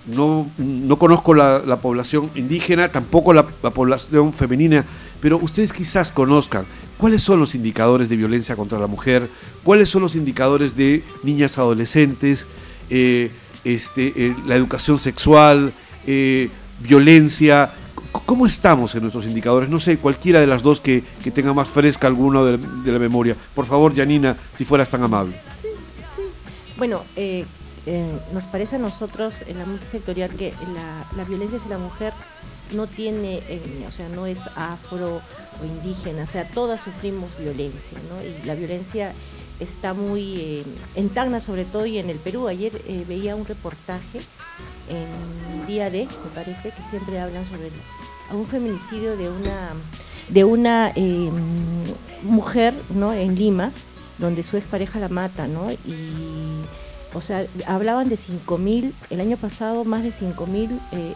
[0.06, 4.85] No, no conozco la, población indígena, tampoco la, población femenina,
[5.20, 6.66] pero ustedes quizás conozcan
[6.98, 9.28] cuáles son los indicadores de violencia contra la mujer,
[9.62, 12.46] cuáles son los indicadores de niñas adolescentes,
[12.90, 13.30] eh,
[13.64, 15.72] este, eh, la educación sexual,
[16.06, 17.70] eh, violencia,
[18.26, 19.70] ¿Cómo estamos en nuestros indicadores?
[19.70, 21.02] No sé, cualquiera de las dos que,
[21.35, 23.35] tenga más fresca alguna de, de, la memoria.
[23.54, 25.35] Por favor, Janina, si fueras tan amable.
[26.82, 27.44] Bueno, eh,
[27.86, 30.52] eh, nos parece a nosotros en la multisectorial que
[31.16, 32.12] la, violencia hacia la mujer
[32.74, 35.20] no tiene, eh, o sea, no es afro
[35.60, 38.20] o indígena, o sea, todas sufrimos violencia, ¿no?
[38.20, 39.12] Y la violencia
[39.60, 40.64] está muy eh,
[40.96, 42.48] en Tacna sobre todo y en el Perú.
[42.48, 44.18] Ayer eh, veía un reportaje
[44.88, 47.70] en Día D, me parece, que siempre hablan sobre
[48.32, 49.70] un feminicidio de una
[50.28, 51.32] de una em,
[52.24, 53.12] mujer ¿no?
[53.12, 53.70] en Lima,
[54.22, 55.70] donde su expareja la mata, ¿no?
[55.72, 56.62] Y,
[57.12, 61.14] o sea, hablaban de 5.000, el año pasado más de 5.000 eh,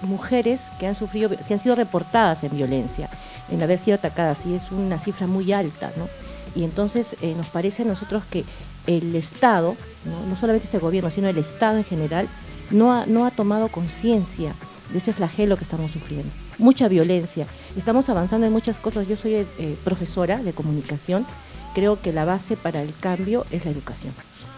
[0.00, 3.08] mujeres que han sufrido, que han sido reportadas en violencia,
[3.50, 6.08] en haber sido atacadas, y es una cifra muy alta, ¿no?
[6.54, 8.44] Y entonces eh, nos parece a nosotros que
[8.86, 10.36] el Estado, ¿no?
[10.36, 12.28] solamente este gobierno, sino el Estado en general,
[12.70, 14.54] no ha, no ha tomado conciencia
[14.90, 16.28] de ese flagelo que estamos sufriendo.
[16.58, 17.46] Mucha violencia.
[17.76, 19.06] Estamos avanzando en muchas cosas.
[19.08, 19.46] Yo soy eh,
[19.84, 21.26] profesora de comunicación.
[21.76, 24.14] Creo que la base para el cambio es la educación.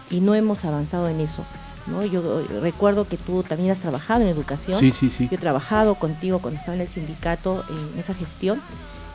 [0.09, 1.43] Y no hemos avanzado en eso.
[1.87, 2.05] ¿no?
[2.05, 4.79] Yo recuerdo que tú también has trabajado en educación.
[4.79, 5.27] Sí, sí, sí.
[5.29, 8.61] Yo he trabajado contigo cuando estaba en el sindicato en esa gestión.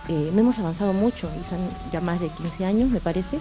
[0.08, 1.60] Eh, no hemos avanzado mucho, y son
[1.94, 3.38] ya más de 15 años, me parece.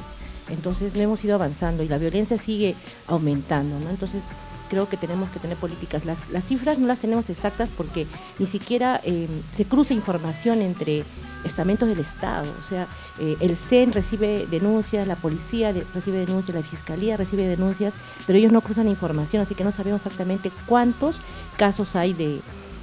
[0.47, 2.75] Entonces no hemos ido avanzando y la violencia sigue
[3.07, 3.77] aumentando.
[3.81, 3.89] ¿no?
[3.89, 4.23] Entonces
[4.69, 6.05] creo que tenemos que tener políticas.
[6.05, 8.07] Las, las cifras no las tenemos exactas porque
[8.39, 11.03] ni siquiera eh, se cruza información entre
[11.43, 12.47] estamentos del Estado.
[12.59, 12.87] O sea,
[13.19, 17.93] eh, el CEN recibe denuncias, la policía recibe denuncias, la fiscalía recibe denuncias,
[18.25, 21.19] pero ellos no cruzan información, así que no sabemos exactamente cuántos
[21.57, 22.39] casos hay de,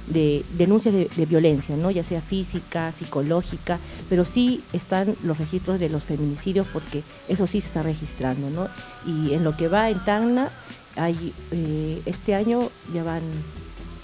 [0.07, 1.91] de denuncias de, de, violencia, ¿no?
[1.91, 7.61] ya sea física, psicológica, pero sí están los registros de los feminicidios porque eso sí
[7.61, 8.49] se está registrando.
[8.49, 8.67] ¿no?
[9.05, 10.49] Y en lo que va en Tacna,
[10.95, 13.21] hay, eh, este año ya van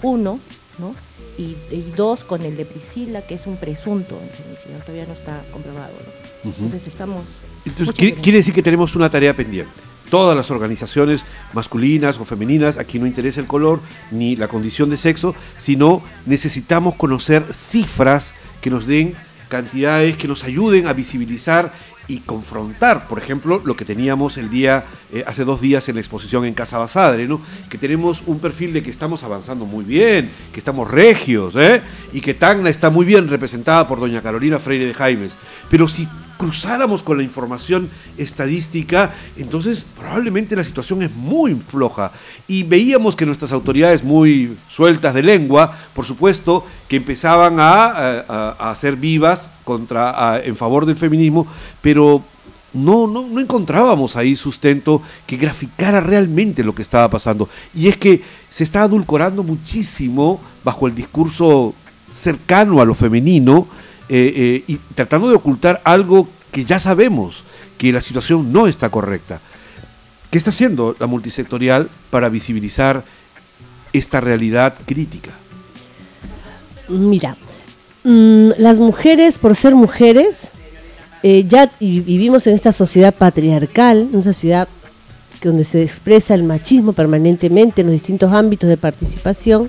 [0.02, 0.38] uno,
[0.78, 0.94] ¿no?
[1.38, 5.40] Y, y, dos con el de Priscila, que es un presunto feminicidio, todavía no está
[5.52, 5.92] comprobado.
[5.92, 6.50] ¿no?
[6.50, 6.56] Uh -huh.
[6.56, 7.38] Entonces estamos...
[7.64, 9.70] Entonces, quiere, quiere decir que tenemos una tarea pendiente
[10.10, 11.22] todas las organizaciones
[11.52, 16.94] masculinas o femeninas, aquí no interesa el color ni la condición de sexo, sino necesitamos
[16.94, 19.14] conocer cifras que nos den
[19.48, 21.72] cantidades que nos ayuden a visibilizar
[22.08, 26.00] y confrontar, por ejemplo, lo que teníamos el día, eh, hace dos días en la
[26.00, 27.40] exposición en Casa Basadre, ¿no?
[27.68, 31.82] que tenemos un perfil de que estamos avanzando muy bien, que estamos regios, ¿eh?
[32.14, 35.36] y que Tacna está muy bien representada por doña Carolina Freire de Jaimes.
[35.70, 42.12] Pero si cruzáramos con la información estadística, entonces probablemente la situación es muy floja.
[42.46, 47.86] Y veíamos que nuestras autoridades muy sueltas de lengua, por supuesto, que empezaban a,
[48.28, 51.46] a, a ser vivas contra, a, en favor del feminismo,
[51.82, 52.22] pero
[52.72, 57.48] no, no, no encontrábamos ahí sustento que graficara realmente lo que estaba pasando.
[57.74, 61.74] Y es que se está adulcorando muchísimo bajo el discurso
[62.12, 63.66] cercano a lo femenino,
[64.08, 67.44] eh, eh, y tratando de ocultar algo que ya sabemos,
[67.76, 69.40] que la situación no está correcta.
[70.30, 73.02] ¿Qué está haciendo la multisectorial para visibilizar
[73.92, 75.30] esta realidad crítica?
[76.88, 77.36] Mira,
[78.04, 80.48] mmm, las mujeres, por ser mujeres,
[81.22, 84.68] eh, ya vivimos en esta sociedad patriarcal, una sociedad
[85.42, 89.68] donde se expresa el machismo permanentemente en los distintos ámbitos de participación.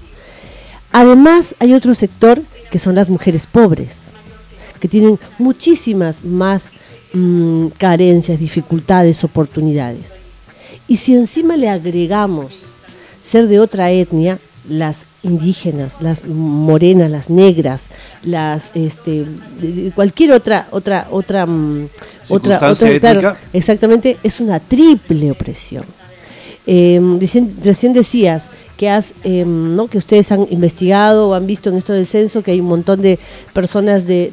[0.92, 4.09] Además, hay otro sector que son las mujeres pobres,
[4.80, 6.72] que tienen muchísimas más
[7.14, 10.16] mmm, carencias, dificultades, oportunidades.
[10.88, 12.52] Y si encima le agregamos
[13.22, 17.88] ser de otra etnia, las indígenas, las morenas, las negras,
[18.24, 19.26] las este
[19.96, 21.88] cualquier otra otra otra um,
[22.28, 25.84] otra, otra claro, exactamente es una triple opresión.
[26.68, 29.88] Eh, recién, decías que has eh, ¿no?
[29.88, 33.02] que ustedes han investigado o han visto en esto del censo que hay un montón
[33.02, 33.18] de
[33.54, 34.30] personas de,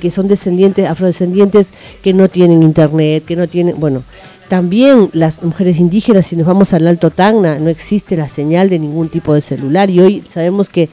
[0.00, 1.70] que son descendientes afrodescendientes
[2.02, 4.02] que no tienen internet que no tienen bueno
[4.50, 8.80] también las mujeres indígenas, si nos vamos al Alto Tacna, no existe la señal de
[8.80, 10.88] ningún tipo de celular y hoy sabemos que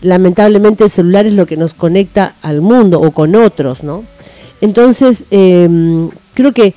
[0.00, 4.02] lamentablemente el celular es lo que nos conecta al mundo o con otros, ¿no?
[4.62, 5.68] Entonces, eh,
[6.32, 6.72] creo que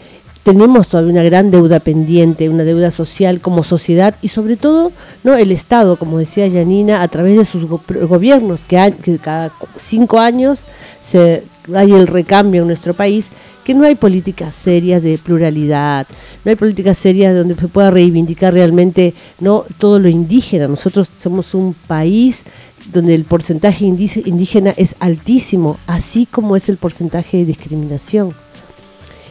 [0.52, 4.92] tenemos todavía una gran deuda pendiente, una deuda social como sociedad y sobre todo
[5.24, 9.52] no el Estado, como decía Yanina, a través de sus go gobiernos, que, que cada
[9.78, 10.66] cinco años
[11.02, 11.44] se
[11.76, 13.30] hay el recambio en nuestro país,
[13.64, 16.08] que no hay políticas serias de pluralidad,
[16.44, 20.68] no hay políticas serias donde se pueda reivindicar realmente no todo lo indígena.
[20.68, 22.44] Nosotros somos un país
[22.92, 28.34] donde el porcentaje indígena es altísimo, así como es el porcentaje de discriminación.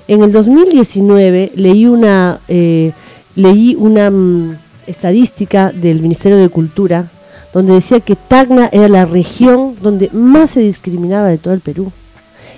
[0.08, 2.92] En el 2019 leí una, eh,
[3.36, 7.10] leí una um, estadística del Ministerio de Cultura
[7.52, 11.92] donde decía que Tacna era la región donde más se discriminaba de todo el Perú.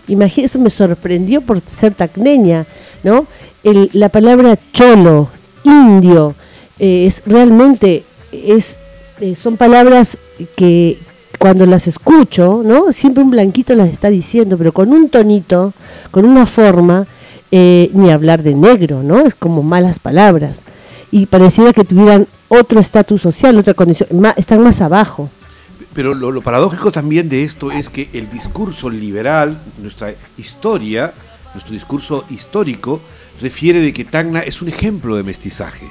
[0.09, 2.67] Eso me sorprendió por ser tacneña,
[3.05, 3.27] ¿no?
[3.93, 5.29] La palabra cholo,
[5.63, 6.35] indio,
[6.81, 8.77] eh, es realmente, es,
[9.21, 10.19] eh, son palabras
[10.57, 10.99] que
[11.39, 12.93] cuando las escucho, ¿no?
[12.93, 15.73] Siempre un blanquito las está diciendo, pero con un tonito,
[16.11, 17.07] con una forma,
[17.51, 19.27] eh, ni hablar de negro, ¿no?
[19.27, 20.63] Es como malas palabras.
[21.11, 25.31] Y pareciera que tuvieran otro estatus social, otra condición, están más abajo.
[25.93, 31.13] Pero lo, lo, paradójico también de esto es que el discurso liberal, nuestra historia,
[31.53, 33.01] nuestro discurso histórico,
[33.41, 35.87] refiere de que Tacna es un ejemplo de mestizaje.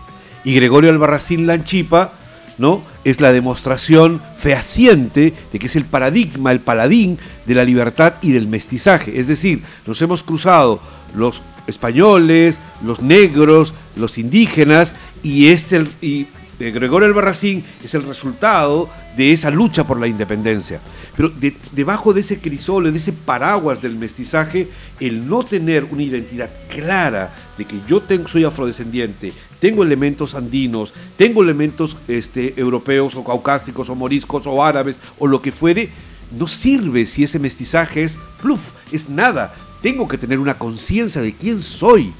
[0.45, 2.13] Y Gregorio Albarracín Lanchipa
[2.60, 2.84] ¿no?
[3.06, 7.17] Es la demostración fehaciente de que es el paradigma, el paladín
[7.48, 9.17] de la libertad y del mestizaje.
[9.17, 10.80] Es decir, nos hemos cruzado
[11.15, 15.89] los españoles, los negros, los indígenas, y es el.
[16.02, 16.28] Y
[16.60, 20.82] Gregorio Albarracín es el resultado de esa lucha por la independencia.
[21.15, 21.32] Pero
[21.72, 24.67] debajo de ese crisol, de ese paraguas del mestizaje,
[25.00, 30.93] el no tener una identidad clara de que yo tengo, soy afrodescendiente, tengo elementos andinos,
[31.17, 35.89] tengo elementos este, europeos o caucásicos o moriscos o árabes o lo que fuere,
[36.38, 39.54] no sirve si ese mestizaje es pluf, es nada.
[39.82, 42.13] Tengo que tener una conciencia de quién soy.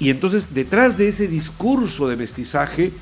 [0.00, 2.92] Y entonces detrás de ese discurso de mestizaje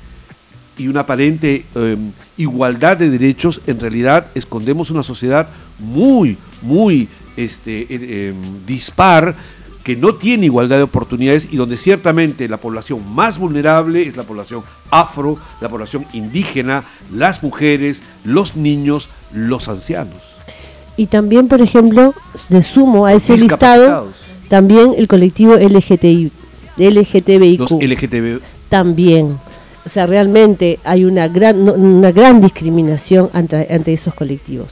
[0.77, 5.47] y una aparente em, igualdad de derechos, en realidad escondemos una sociedad
[5.79, 8.35] muy, muy este, em,
[8.65, 9.35] dispar
[9.83, 14.23] que no tiene igualdad de oportunidades y donde ciertamente la población más vulnerable es la
[14.23, 20.32] población afro, la población indígena, las mujeres, los niños, los ancianos.
[20.95, 22.13] Y también, por ejemplo,
[22.49, 24.09] le sumo a ese listado
[24.47, 26.31] también el colectivo LGTBI,
[26.77, 27.59] LGTBIQ.
[27.59, 28.39] Los LGTB.
[28.69, 29.37] También.
[29.85, 34.67] O sea, realmente hay una gran, una gran discriminación ante, ante esos colectivos.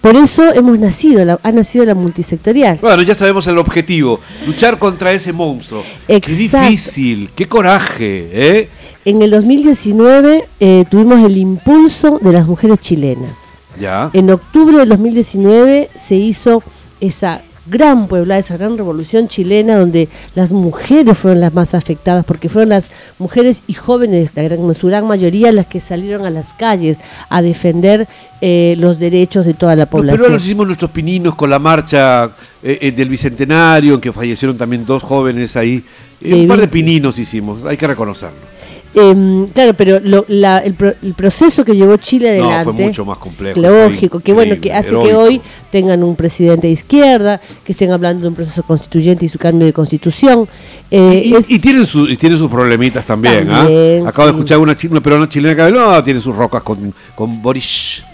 [0.00, 2.78] Por eso hemos nacido, la, ha nacido la multisectorial.
[2.82, 5.84] Bueno, ya sabemos el objetivo, luchar contra ese monstruo.
[6.08, 6.26] Exacto.
[6.26, 6.32] Qué
[6.66, 8.28] difícil, qué coraje.
[8.32, 8.68] ¿eh?
[9.04, 13.58] En el 2019 eh, tuvimos el impulso de las mujeres chilenas.
[13.78, 14.10] Ya.
[14.12, 16.62] En octubre del 2019 se hizo
[17.00, 22.48] esa gran Puebla, esa gran revolución chilena donde las mujeres fueron las más afectadas, porque
[22.48, 26.54] fueron las mujeres y jóvenes, la gran, su gran mayoría, las que salieron a las
[26.54, 28.08] calles a defender
[28.40, 30.20] eh, los derechos de toda la población.
[30.20, 32.24] Pero los hicimos nuestros pininos con la marcha
[32.62, 35.84] eh, eh, del Bicentenario, en que fallecieron también dos jóvenes ahí.
[36.24, 38.51] un par de pininos hicimos, hay que reconocerlo.
[38.94, 43.04] Eh, claro, pero lo, la, el, el, proceso que llevó Chile adelante no, fue mucho
[43.06, 43.58] más complejo.
[43.58, 45.08] Lógico, que bueno, que hace heroico.
[45.08, 49.28] que hoy tengan un presidente de izquierda, que estén hablando de un proceso constituyente y
[49.30, 50.46] su cambio de constitución.
[50.90, 53.48] Eh, y, es, y, tienen su, y tienen sus problemitas también.
[53.48, 54.10] también ¿ah?
[54.10, 54.32] Acabo sí.
[54.34, 58.04] de escuchar una, una peruana chilena que no, tiene sus rocas con, con Boris.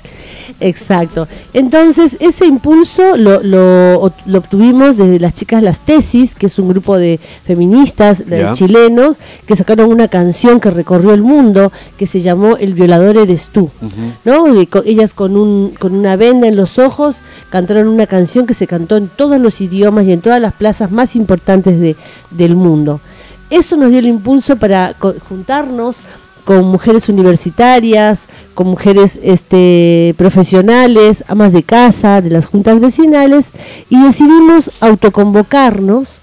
[0.61, 1.29] Exacto.
[1.53, 6.69] Entonces, ese impulso lo, lo, lo, obtuvimos desde las chicas Las Tesis, que es un
[6.69, 8.55] grupo de feministas yeah.
[8.55, 9.17] chilenos,
[9.47, 13.71] que sacaron una canción que recorrió el mundo, que se llamó El violador eres tú.
[13.81, 14.13] Uh -huh.
[14.25, 14.61] ¿no?
[14.61, 18.55] Y con, ellas con, un, con una venda en los ojos cantaron una canción que
[18.55, 21.95] se cantó en todos los idiomas y en todas las plazas más importantes de,
[22.31, 23.01] del mundo.
[23.51, 24.95] Eso nos dio el impulso para
[25.29, 25.99] juntarnos
[26.49, 33.51] con mujeres universitarias, con mujeres este, profesionales, amas de casa, de las juntas vecinales,
[33.91, 36.21] y decidimos autoconvocarnos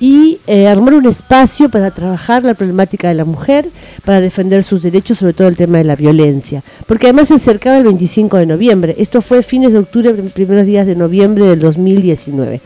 [0.00, 3.68] y eh, armar un espacio para trabajar la problemática de la mujer,
[4.06, 6.62] para defender sus derechos, sobre todo el tema de la violencia.
[6.86, 8.94] Porque además se acercaba el 25 de noviembre.
[8.96, 12.62] Esto fue fines de octubre, primeros días de noviembre del 2019.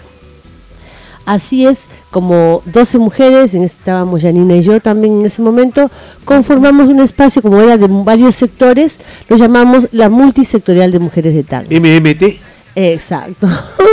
[1.25, 5.91] Así es, como 12 mujeres, en estábamos Janina y yo también en ese momento,
[6.25, 11.45] conformamos un espacio como era de varios sectores, lo llamamos la multisectorial de mujeres de
[11.45, 11.67] TAG.
[11.71, 12.52] MMT.
[12.75, 13.47] Exacto.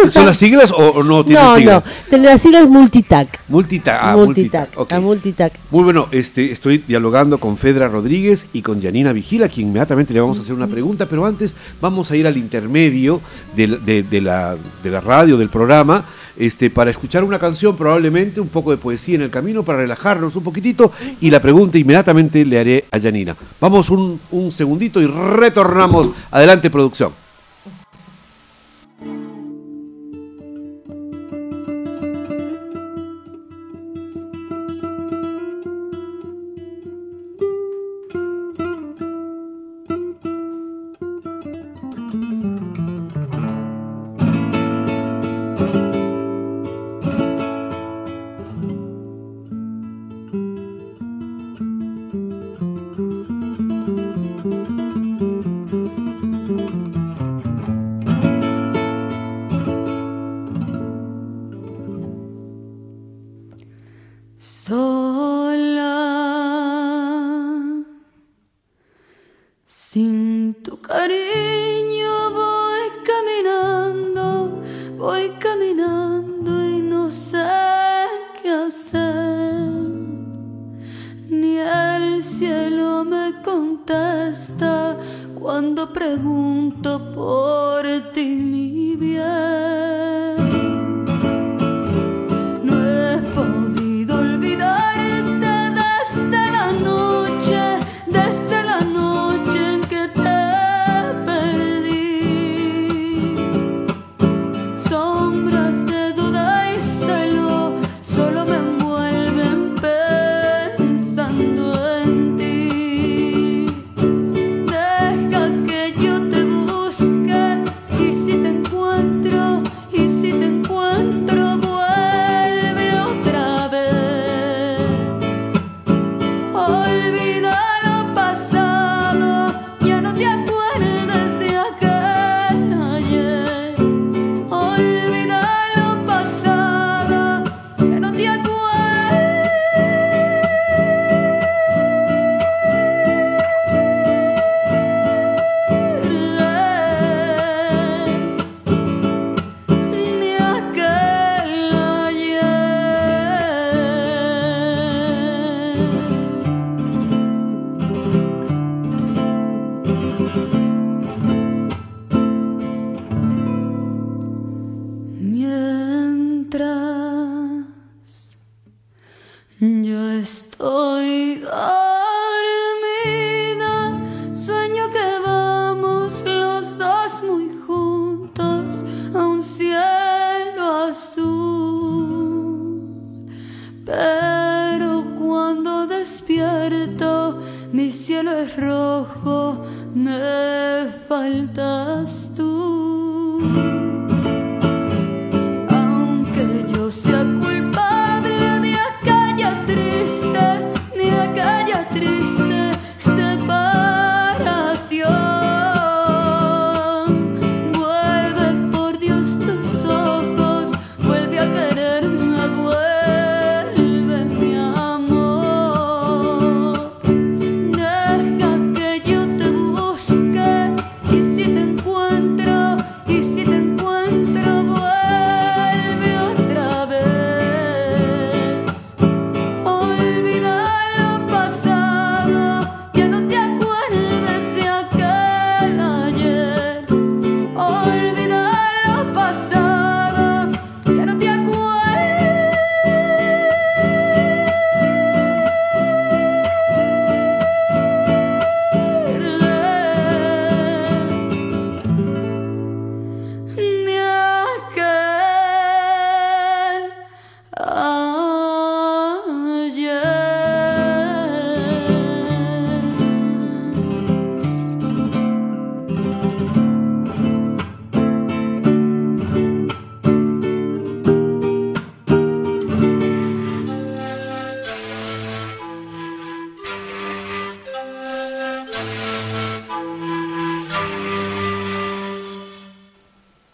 [0.09, 1.83] ¿Son las siglas o no tienen no, siglas?
[2.11, 3.41] No, no, las siglas Multitac.
[3.47, 4.69] Multitac, ah, Multitac.
[4.79, 4.97] Okay.
[4.97, 5.53] A Multitac.
[5.71, 10.21] Muy bueno, este, estoy dialogando con Fedra Rodríguez y con Janina Vigila, quien inmediatamente le
[10.21, 13.21] vamos a hacer una pregunta, pero antes vamos a ir al intermedio
[13.55, 16.05] de, de, de, la, de la radio, del programa,
[16.37, 20.35] este, para escuchar una canción, probablemente un poco de poesía en el camino, para relajarnos
[20.37, 23.35] un poquitito, y la pregunta inmediatamente le haré a Janina.
[23.59, 26.11] Vamos un, un segundito y retornamos.
[26.31, 27.11] Adelante, producción.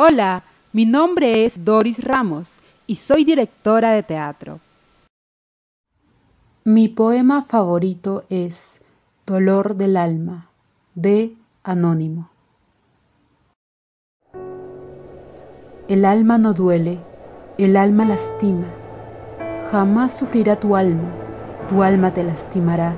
[0.08, 4.60] Hola, mi nombre es Doris Ramos y soy directora de teatro.
[6.64, 8.82] Mi poema favorito es
[9.26, 10.50] Dolor del alma,
[10.94, 12.30] de Anónimo.
[15.88, 17.00] El alma no duele,
[17.58, 18.68] el alma lastima.
[19.72, 21.10] Jamás sufrirá tu alma,
[21.68, 22.94] tu alma te lastimará.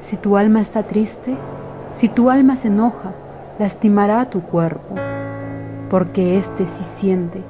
[0.00, 1.36] Si tu alma está triste,
[1.94, 3.12] si tu alma se enoja,
[3.58, 4.94] lastimará a tu cuerpo,
[5.90, 7.42] porque éste sí siente,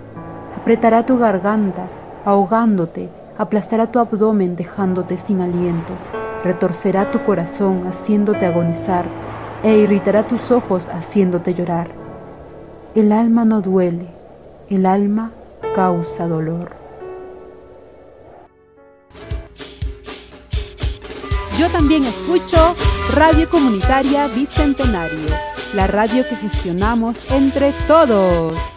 [0.57, 1.87] apretará tu garganta,
[2.25, 3.09] ahogándote,
[3.39, 5.93] aplastará tu abdomen dejándote sin aliento,
[6.45, 9.07] retorcerá tu corazón haciéndote agonizar
[9.63, 11.89] e irritará tus ojos haciéndote llorar.
[12.95, 14.07] El alma no duele,
[14.71, 15.33] el alma
[15.75, 16.71] causa dolor.
[21.59, 22.75] Yo también escucho
[23.15, 25.35] Radio Comunitaria Bicentenario,
[25.77, 28.76] la radio que gestionamos entre todos.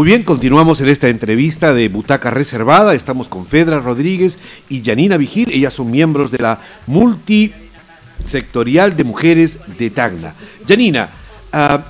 [0.00, 2.94] Muy bien, continuamos en esta entrevista de Butaca Reservada.
[2.94, 4.38] Estamos con Fedra Rodríguez
[4.70, 5.52] y Janina Vigil.
[5.52, 10.32] Ellas son miembros de la multisectorial de mujeres de Tacna.
[10.66, 11.10] Janina,
[11.52, 11.82] ah,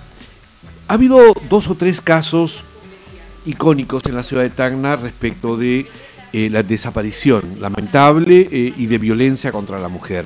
[0.89, 2.65] ha habido dos o tres casos
[3.47, 5.87] icónicos en la ciudad de Tacna respecto de
[6.33, 10.25] eh, la desaparición lamentable eh, y de violencia contra la mujer.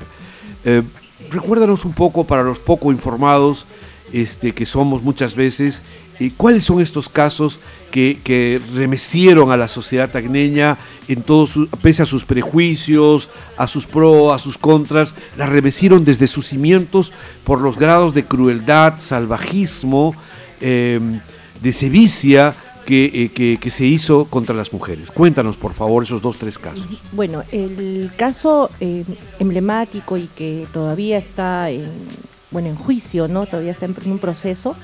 [0.63, 0.81] Eh,
[1.29, 3.67] recuérdanos un poco para los poco informados
[4.11, 5.83] este, que somos muchas veces,
[6.19, 7.59] eh, ¿cuáles son estos casos
[7.91, 13.85] que, remecieron a la sociedad tacneña en todos su- pese a sus prejuicios, a sus
[13.87, 17.13] pros, a sus contras, la remecieron desde sus cimientos
[17.45, 20.13] por los grados de crueldad, salvajismo,
[20.61, 20.99] eh,
[21.61, 22.53] de sevicia
[22.85, 25.09] que, eh, que- que se hizo contra las mujeres?
[25.11, 26.87] Cuéntanos, por favor, esos dos, tres casos.
[27.13, 29.03] Bueno, el caso eh,
[29.39, 31.89] emblemático y que todavía está en,
[32.51, 33.45] bueno, en juicio, ¿no?
[33.45, 34.75] Todavía está en un proceso,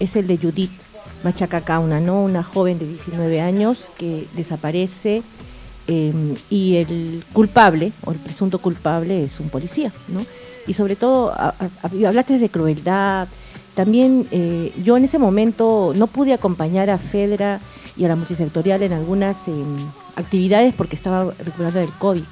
[0.00, 0.70] es el de Judith
[1.22, 2.22] Machacacauna, ¿no?
[2.22, 5.22] Una joven de 19 años que desaparece
[5.86, 6.12] eh,
[6.50, 10.24] y el culpable, o el presunto culpable, es un policía, ¿no?
[10.66, 11.54] Y sobre todo, a-
[12.06, 13.28] hablaste de crueldad.
[13.74, 17.60] También eh, yo en ese momento no pude acompañar a Fedra
[17.96, 19.76] y a la multisectorial en algunas em,
[20.16, 22.22] actividades porque estaba recuperando del COVID.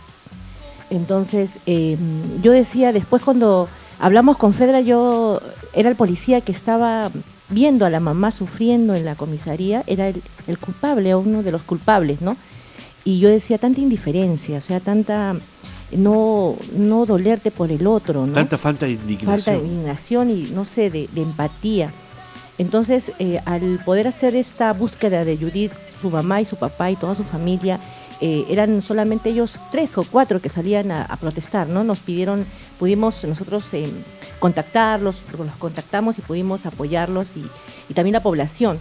[0.91, 1.97] Entonces, eh,
[2.43, 5.41] yo decía, después cuando hablamos con Fedra, yo
[5.73, 7.11] era el policía que estaba
[7.53, 11.53] viendo a la mamá sufriendo en la comisaría, era el, el culpable, o uno de
[11.53, 12.37] los culpables, ¿no?
[13.05, 15.35] Y yo decía, tanta indiferencia, o sea, tanta
[15.97, 18.33] no, no dolerte por el otro, ¿no?
[18.33, 19.31] Tanta falta de indignación.
[19.31, 21.91] falta de indignación y no sé, de, de empatía.
[22.59, 26.97] Entonces, eh, al poder hacer esta búsqueda de Judith, su mamá y su papá y
[26.97, 27.81] toda su familia,
[28.21, 31.83] eh, eran solamente ellos tres o cuatro que salían a, a protestar, ¿no?
[31.83, 32.45] Nos pidieron,
[32.79, 33.91] pudimos nosotros eh,
[34.43, 38.81] contactarlos, los contactamos y pudimos apoyarlos y, también la población.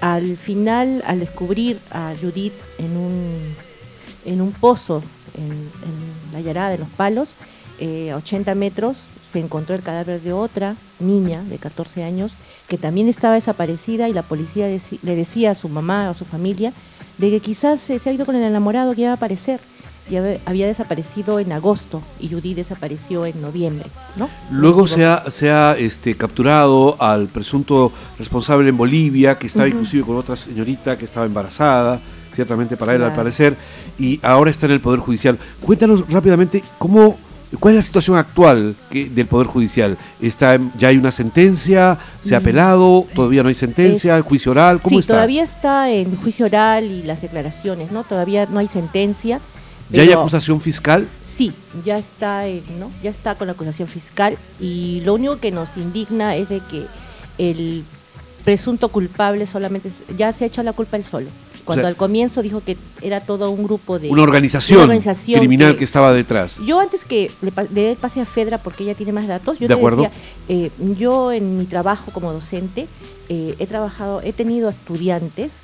[0.00, 3.54] Al final, al descubrir a Judith en un,
[4.24, 5.04] en un pozo
[5.38, 5.70] en,
[6.32, 7.34] la Yarada de los Palos,
[7.78, 12.34] eh, a 80 metros, se encontró el cadáver de otra niña de 14 años
[12.66, 16.24] que también estaba desaparecida y la policía le decía a su mamá o a su
[16.24, 16.72] familia
[17.18, 19.60] de que quizás eh, se ha ido con el enamorado que iba a aparecer.
[20.08, 23.86] Ya había- desaparecido en agosto y Judy desapareció en noviembre,
[24.16, 24.28] ¿no?
[24.50, 30.04] Luego se ha, se ha este, capturado al presunto responsable en Bolivia, que estaba inclusive
[30.04, 32.00] con otra señorita que estaba embarazada,
[32.32, 33.56] ciertamente para él al parecer,
[33.98, 35.38] y ahora está en el Poder Judicial.
[35.60, 37.16] Cuéntanos rápidamente cómo,
[37.58, 39.96] cuál es la situación actual que- del Poder Judicial.
[40.20, 41.98] Está, ¿Ya hay una sentencia?
[42.20, 43.06] ¿Se ha apelado?
[43.14, 44.18] ¿Todavía no hay sentencia?
[44.18, 44.80] Es- ¿Juicio oral?
[44.80, 45.14] ¿Cómo sí, está?
[45.14, 48.04] todavía está en juicio oral y las declaraciones, ¿no?
[48.04, 49.40] Todavía no hay sentencia.
[49.90, 51.06] ¿Ya hay acusación fiscal?
[51.22, 51.52] Sí,
[51.84, 52.90] ya está, en- ¿no?
[53.02, 56.86] Ya está con la acusación fiscal y lo único que nos indigna es de que
[57.38, 57.84] el
[58.44, 61.28] presunto culpable solamente es- ya se ha hecho la culpa él solo.
[61.64, 65.40] Cuando sea, al comienzo dijo que era todo un grupo de Una organización, una organización
[65.40, 66.60] criminal que, estaba detrás.
[66.64, 69.66] yo antes que le, dé el pase a Fedra porque ella tiene más datos, yo
[69.66, 70.02] De te acuerdo.
[70.02, 70.12] decía,
[70.48, 72.86] eh, yo en mi trabajo como docente
[73.28, 75.54] eh, he trabajado, he tenido estudiantes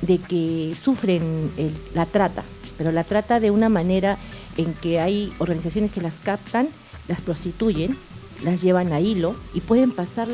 [0.00, 2.42] de que sufren el- la trata,
[2.82, 4.18] pero la trata de una manera
[4.56, 6.66] en que hay organizaciones que las captan,
[7.06, 7.96] las prostituyen,
[8.42, 10.26] las llevan a hilo y pueden pasar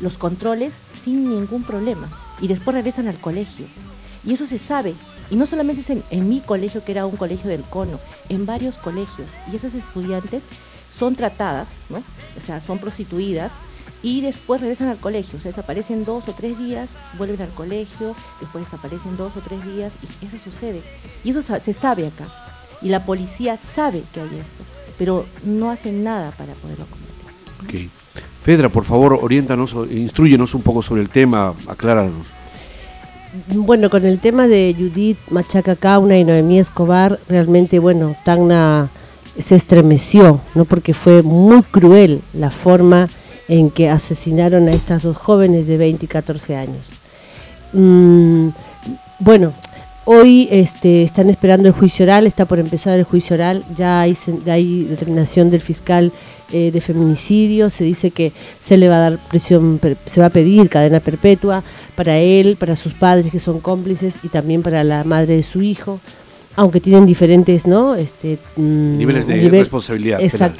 [0.00, 0.74] los controles
[1.04, 2.08] sin ningún problema
[2.40, 3.66] y después regresan al colegio.
[4.24, 4.94] Y eso se sabe.
[5.30, 8.76] Y no solamente es en, mi colegio, que era un colegio del cono, en varios
[8.76, 9.28] colegios.
[9.52, 10.42] Y esas estudiantes
[10.98, 11.68] son tratadas.
[12.36, 13.60] O sea, son prostituidas
[14.04, 15.38] y después regresan al colegio.
[15.38, 19.64] O sea, desaparecen dos o tres días, vuelven al colegio, después desaparecen dos o tres
[19.64, 19.92] días
[20.22, 20.82] y eso sucede.
[21.24, 22.26] Y eso se sabe acá.
[22.82, 24.64] Y la policía sabe que hay esto,
[24.98, 27.86] pero no hacen nada para poderlo combatir.
[27.86, 27.90] Ok.
[28.44, 32.26] Fedra, por favor, oriéntanos, o instruyenos un poco sobre el tema, acláranos.
[33.54, 38.90] Bueno, con el tema de Judith Machaca Cauna y Noemí Escobar, realmente, bueno, Tacna
[39.38, 40.66] se estremeció, ¿no?
[40.66, 43.08] Porque fue muy cruel la forma
[43.48, 46.84] en que asesinaron a estas dos jóvenes de 20 y 14 años.
[47.72, 48.48] Mm,
[49.20, 49.52] bueno,
[50.04, 54.16] hoy este, están esperando el juicio oral, está por empezar el juicio oral, ya hay,
[54.46, 56.12] hay determinación del fiscal
[56.52, 60.26] eh, de feminicidio, se dice que se le va a dar prisión, per- se va
[60.26, 61.62] a pedir cadena perpetua
[61.96, 65.62] para él, para sus padres que son cómplices y también para la madre de su
[65.62, 66.00] hijo,
[66.56, 67.96] aunque tienen diferentes, ¿no?
[67.96, 70.56] Este, mm, Niveles de nivel- responsabilidad penal.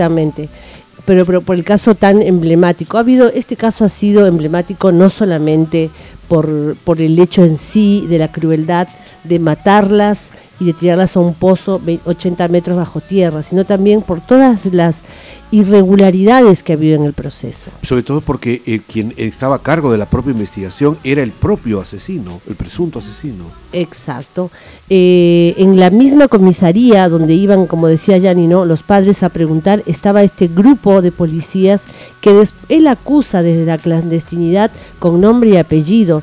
[1.05, 2.97] Pero, pero por el caso tan emblemático.
[2.97, 5.91] Ha habido, este caso ha sido emblemático no solamente
[6.29, 8.89] por, por el hecho en sí de la crueldad
[9.25, 14.03] de matarlas y de tirarlas a un pozo ve- 80 metros bajo tierra, sino también
[14.03, 15.03] por todas las
[15.51, 17.71] irregularidades que ha habido en el proceso.
[17.83, 21.81] Sobre todo porque eh, quien estaba a cargo de la propia investigación era el propio
[21.81, 23.45] asesino, el presunto asesino.
[23.73, 24.51] Exacto.
[24.91, 28.65] Eh, en la misma comisaría donde iban, como decía Yanni, ¿no?
[28.65, 31.85] los padres a preguntar, estaba este grupo de policías
[32.21, 36.23] que él acusa desde la clandestinidad con nombre y apellido.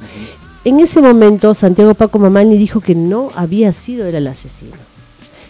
[0.63, 4.73] En ese momento, Santiago Paco Mamani dijo que no había sido él el asesino,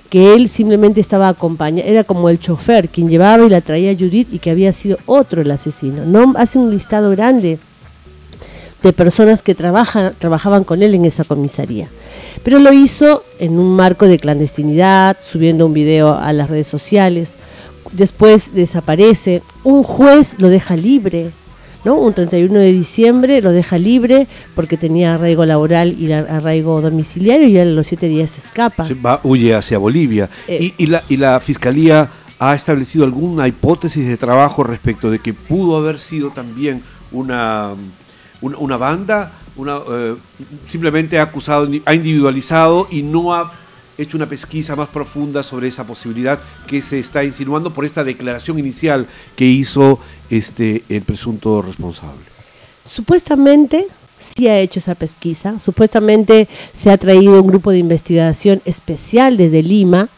[0.09, 3.95] que él simplemente estaba acompañado, era como el chofer quien llevaba y la traía a
[3.95, 6.05] Judith y que había sido otro el asesino.
[6.05, 7.59] No hace un listado grande
[8.83, 11.89] de personas que trabajan, trabajaban con él en esa comisaría.
[12.45, 17.33] Pero lo hizo en un marco de clandestinidad, subiendo un video a las redes sociales.
[17.91, 21.31] Después desaparece, un juez lo deja libre,
[21.83, 21.95] ¿no?
[21.95, 27.57] Un 31 de diciembre lo deja libre porque tenía arraigo laboral y arraigo domiciliario y
[27.57, 28.87] a los siete días se escapa.
[28.87, 30.29] Se va, huye hacia Bolivia.
[30.47, 30.73] Eh.
[30.77, 32.09] y, y la, y la fiscalía
[32.39, 37.69] ha establecido alguna hipótesis de trabajo respecto de que pudo haber sido también una,
[38.41, 40.15] una, una banda, una, eh,
[40.67, 43.51] simplemente ha acusado, ha individualizado y no ha
[43.97, 48.59] hecho una pesquisa más profunda sobre esa posibilidad que se está insinuando por esta declaración
[48.59, 52.21] inicial que hizo este el presunto responsable.
[52.85, 53.87] Supuestamente
[54.19, 59.63] sí ha hecho esa pesquisa, supuestamente se ha traído un grupo de investigación especial desde
[59.63, 60.09] Lima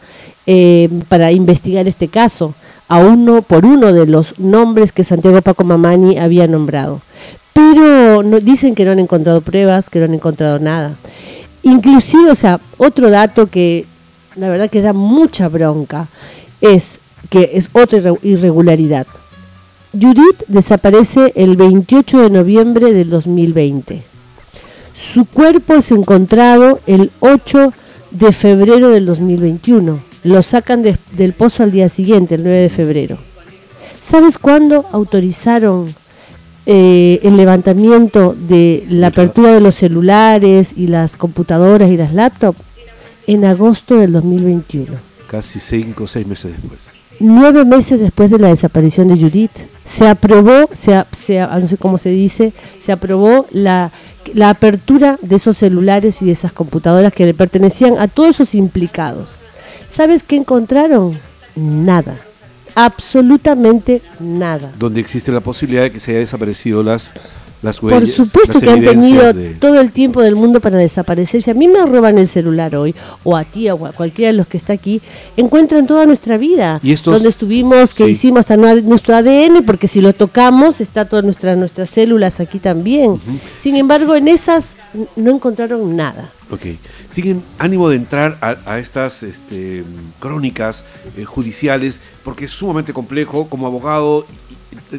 [0.46, 2.54] eh, para investigar este caso,
[2.88, 7.00] a uno por uno de los nombres que Santiago Paco Mamani había nombrado.
[7.54, 10.96] Pero no, dicen que no han encontrado pruebas, que no han encontrado nada.
[11.64, 13.86] Inclusive, o sea, otro dato que
[14.36, 16.08] la verdad que da mucha bronca
[16.60, 17.00] es
[17.30, 19.06] que es otra irre- irregularidad.
[19.92, 24.02] Judith desaparece el 28 de noviembre del 2020.
[24.94, 27.72] Su cuerpo es encontrado el 8
[28.10, 30.00] de febrero del 2021.
[30.24, 33.18] Lo sacan de- del pozo al día siguiente, el 9 de febrero.
[34.00, 35.94] ¿Sabes cuándo autorizaron
[36.66, 42.58] eh, el levantamiento de la apertura de los celulares y las computadoras y las laptops?
[43.26, 44.86] En agosto del 2021
[45.30, 46.80] Casi cinco o seis meses después.
[47.20, 49.50] nueve meses después de la desaparición de Judith.
[49.84, 53.90] Se aprobó, se, se no sé cómo se dice, se aprobó la,
[54.34, 58.54] la apertura de esos celulares y de esas computadoras que le pertenecían a todos esos
[58.54, 59.40] implicados.
[59.88, 61.18] ¿Sabes qué encontraron?
[61.56, 62.16] Nada.
[62.74, 64.72] Absolutamente nada.
[64.78, 67.12] Donde existe la posibilidad de que se haya desaparecido las,
[67.64, 68.00] las huellas.
[68.00, 71.42] Por supuesto que han tenido de- todo el tiempo del mundo para desaparecer.
[71.42, 72.94] Si a mí me roban el celular hoy,
[73.24, 75.00] o a ti, o a cualquiera de los que está aquí,
[75.36, 76.78] encuentran toda nuestra vida.
[76.82, 78.10] Y estos- Donde estuvimos, que Sí.
[78.10, 82.58] hicimos hasta nue- nuestro ADN, porque si lo tocamos, está todas nuestra, nuestras células aquí
[82.58, 83.18] también.
[83.56, 84.76] Sin embargo, en esas
[85.16, 86.30] no encontraron nada.
[86.50, 86.60] Ok.
[87.10, 89.82] Siguen ánimo de entrar a, a estas este,
[90.20, 90.84] crónicas
[91.16, 93.48] eh, judiciales porque es sumamente complejo.
[93.48, 94.26] Como abogado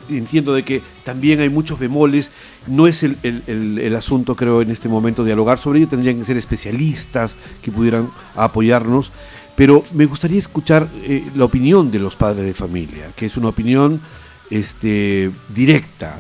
[0.09, 2.31] entiendo de que también hay muchos bemoles.
[2.67, 5.87] No es el, el- asunto, creo, en este momento dialogar sobre ello.
[5.87, 9.11] Tendrían que ser especialistas que pudieran apoyarnos.
[9.55, 13.49] Pero me gustaría escuchar eh, la opinión de los padres de familia, que es una
[13.49, 14.01] opinión
[14.49, 16.19] este, directa,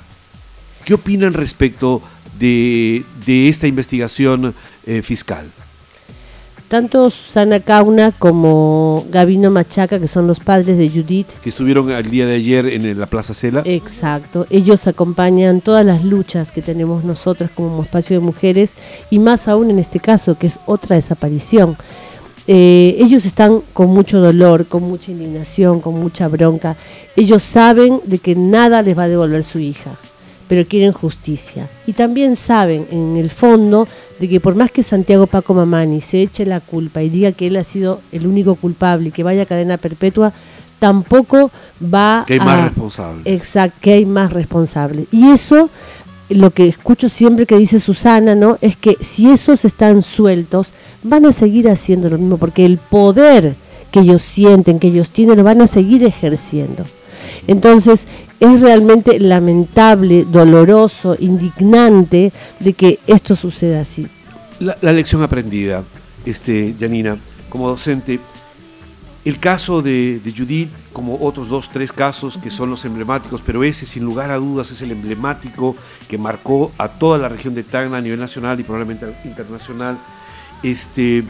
[0.85, 1.99] ¿Qué opinan respecto
[2.37, 4.53] de, de esta investigación
[4.85, 5.47] eh, fiscal?
[6.67, 12.09] Tanto Susana Cauna como Gabino Machaca, que son los padres de Judith, Que estuvieron el
[12.09, 13.61] día de ayer en la Plaza Cela.
[13.65, 18.75] Exacto, ellos acompañan todas las luchas que tenemos nosotras como espacio de mujeres
[19.11, 21.77] y más aún en este caso que es otra desaparición.
[22.47, 26.75] Eh, ellos están con mucho dolor, con mucha indignación, con mucha bronca.
[27.15, 29.91] Ellos saben de que nada les va a devolver su hija,
[30.47, 31.67] pero quieren justicia.
[31.87, 33.87] Y también saben en el fondo
[34.19, 37.47] de que por más que Santiago Paco Mamani se eche la culpa y diga que
[37.47, 40.33] él ha sido el único culpable y que vaya a cadena perpetua,
[40.79, 42.45] tampoco va Que hay a...
[42.45, 43.25] más responsables.
[43.25, 45.07] Exacto, que hay más responsables.
[45.11, 45.69] Y eso,
[46.29, 48.57] lo que escucho siempre que dice Susana, ¿no?
[48.61, 50.73] Es que si esos están sueltos,
[51.03, 53.55] van a seguir haciendo lo mismo, porque el poder
[53.91, 56.85] que ellos sienten, que ellos tienen, lo van a seguir ejerciendo.
[57.47, 58.07] Entonces,
[58.39, 64.07] es realmente lamentable, doloroso, indignante de que esto suceda así.
[64.59, 65.83] La, lección aprendida,
[66.25, 67.17] este, Janina,
[67.49, 68.19] como docente,
[69.25, 73.63] el caso de, de Judith, como otros dos, tres casos que son los emblemáticos, pero
[73.63, 75.75] ese sin lugar a dudas es el emblemático
[76.07, 79.97] que marcó a toda la región de Tacna a nivel nacional y probablemente internacional.
[80.63, 81.25] Este,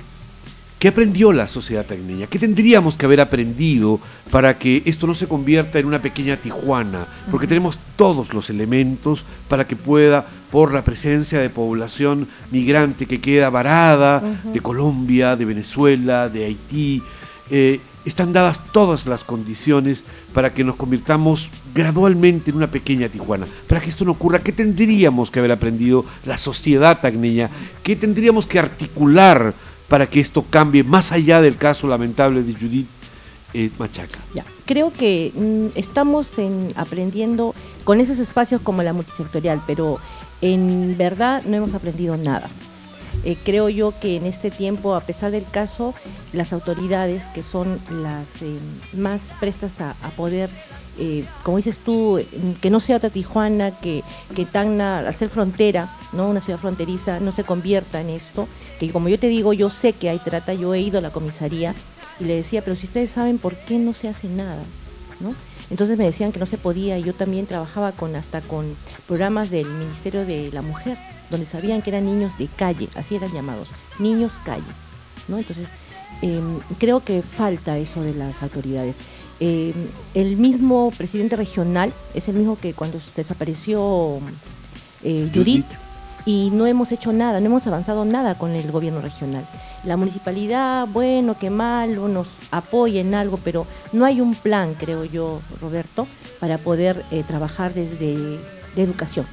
[0.86, 2.28] ¿Qué aprendió la sociedad tacneña?
[2.28, 7.08] ¿Qué tendríamos que haber aprendido para que esto no se convierta en una pequeña Tijuana?
[7.32, 13.20] Porque tenemos todos los elementos para que pueda por la presencia de población migrante que
[13.20, 17.02] queda varada de Colombia, de Venezuela, de Haití.
[17.50, 20.04] Eh, están dadas todas las condiciones
[20.36, 23.48] para que nos convirtamos gradualmente en una pequeña Tijuana.
[23.68, 27.50] Para que esto no ocurra, ¿qué tendríamos que haber aprendido la sociedad tagneña?
[27.82, 29.56] ¿Qué tendríamos que articular
[29.88, 32.88] para que esto cambie más allá del caso lamentable de Judith
[33.54, 34.20] eh, Machaca?
[34.66, 40.00] Creo que mm, estamos en, aprendiendo con esos espacios como la multisectorial, pero
[40.42, 42.50] en verdad no hemos aprendido nada.
[43.24, 45.94] Eh, creo yo que en este tiempo, a pesar del caso,
[46.34, 48.58] las autoridades que son las eh,
[48.94, 50.50] más prestas a, poder,
[51.44, 54.04] como dices tú, mm, que no sea otra Tijuana, que,
[54.36, 58.48] que Tacna, al ser frontera, no una ciudad fronteriza, no se convierta en esto,
[58.80, 61.12] que como yo te digo, yo sé que hay trata, yo he ido a la
[61.12, 61.74] comisaría
[62.20, 64.64] y le decía, pero si ustedes saben por qué no se hace nada,
[65.20, 65.36] ¿no?
[65.70, 68.76] Entonces me decían que no se podía y yo también trabajaba con hasta con
[69.08, 70.98] programas del Ministerio de la Mujer,
[71.30, 74.64] donde sabían que eran niños de calle, así eran llamados, niños calle,
[75.28, 75.38] ¿no?
[75.38, 75.72] Entonces
[76.22, 76.42] eh,
[76.78, 79.00] creo que falta eso de las autoridades.
[79.40, 79.74] Eh,
[80.14, 84.20] el mismo presidente regional es el mismo que cuando desapareció
[85.04, 85.85] eh, Judith, Judith.
[86.26, 89.46] Y no hemos hecho nada, no hemos avanzado nada con el gobierno regional.
[89.84, 95.06] La municipalidad, bueno, qué malo, nos apoya en algo, pero no hay un plan, creo
[95.06, 96.08] yo, Roberto,
[96.40, 98.40] para poder eh, trabajar desde
[98.76, 99.26] de educación,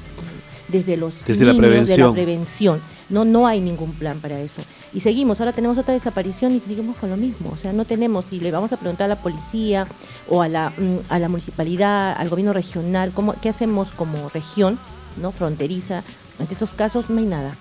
[0.69, 2.07] desde los Desde la niños, de prevención.
[2.07, 2.81] la prevención.
[3.09, 4.61] No, no hay ningún plan para eso.
[4.93, 7.49] Y seguimos, ahora tenemos otra desaparición y seguimos con lo mismo.
[7.51, 9.85] O sea, no tenemos, y le vamos a preguntar a la policía
[10.29, 14.79] o a la, mm, a la municipalidad, al gobierno regional, ¿cómo, ¿qué hacemos como región
[15.17, 16.03] no fronteriza?
[16.39, 17.55] Ante estos casos no hay nada.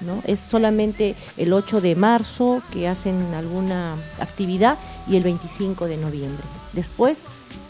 [0.00, 0.22] ¿no?
[0.26, 4.78] Es solamente el 8 de marzo que hacen alguna actividad
[5.08, 6.44] y el 25 de noviembre.
[6.72, 7.24] Después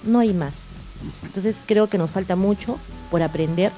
[0.04, 0.62] no hay más.
[1.22, 2.78] Entonces creo que nos falta mucho
[3.10, 3.72] por aprender,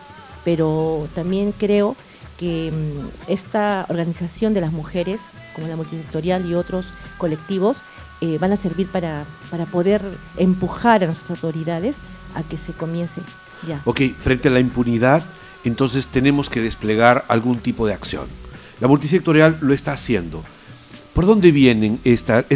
[0.44, 1.96] pero también creo
[2.38, 5.22] que mm, esta organización de las mujeres,
[5.54, 6.86] como la multisectorial y otros
[7.18, 7.82] colectivos,
[8.22, 10.02] eh, van a servir para, para poder
[10.36, 11.98] empujar a nuestras autoridades
[12.34, 13.20] a que se comience
[13.66, 13.80] ya.
[13.84, 15.22] Ok, frente a la impunidad,
[15.64, 18.26] entonces tenemos que desplegar algún tipo de acción.
[18.80, 20.42] La multisectorial lo está haciendo.
[21.12, 22.00] ¿Por dónde vienen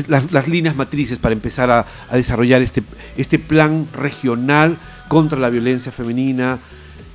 [0.09, 2.83] las, líneas matrices para empezar a, desarrollar este,
[3.17, 4.79] este plan regional
[5.09, 6.59] contra la violencia femenina?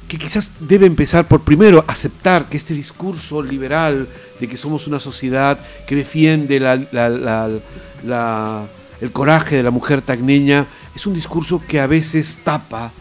[0.07, 4.07] Que quizás debe empezar por primero aceptar que este discurso liberal
[4.39, 7.61] de que somos una sociedad que defiende el
[9.11, 12.91] coraje de la mujer tagneña es un discurso que a veces tapa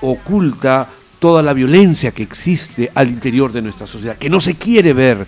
[0.00, 0.88] oculta
[1.18, 5.26] toda la violencia que existe al interior de nuestra sociedad, que no se quiere ver,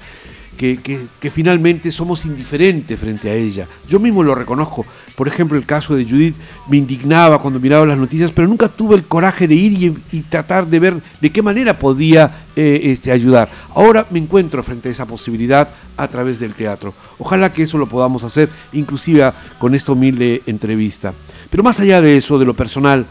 [0.59, 0.79] que,
[1.21, 3.67] que- finalmente somos indiferentes frente a ella.
[3.89, 4.85] Yo mismo lo reconozco.
[5.15, 6.35] Por ejemplo, el caso de Judith
[6.69, 10.67] me indignaba cuando miraba las noticias, pero nunca tuve el coraje de ir y, tratar
[10.67, 13.49] de ver de qué manera podía eh, este, ayudar.
[13.75, 16.93] Ahora me encuentro frente a esa posibilidad a través del teatro.
[17.19, 21.15] Ojalá que eso lo podamos hacer, inclusive con esta humilde entrevista.
[21.51, 23.07] Pero más allá de eso, de lo personal,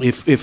[0.00, 0.36] eh, eh,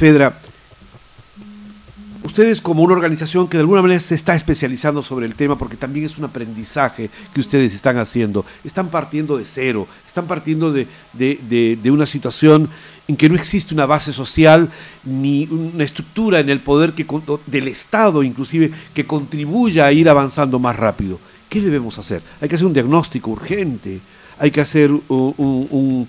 [2.27, 5.77] ustedes como una organización que de alguna manera se está especializando sobre el tema, porque
[5.77, 10.87] también es un aprendizaje que ustedes están haciendo, están partiendo de cero, están partiendo de,
[11.13, 12.69] de- de- una situación
[13.07, 14.69] en que no existe una base social
[15.03, 17.05] ni una estructura en el poder que,
[17.47, 21.19] del Estado inclusive que contribuya a ir avanzando más rápido.
[21.49, 22.21] ¿Qué debemos hacer?
[22.41, 23.99] Hay que hacer un diagnóstico urgente,
[24.39, 26.07] hay que hacer un,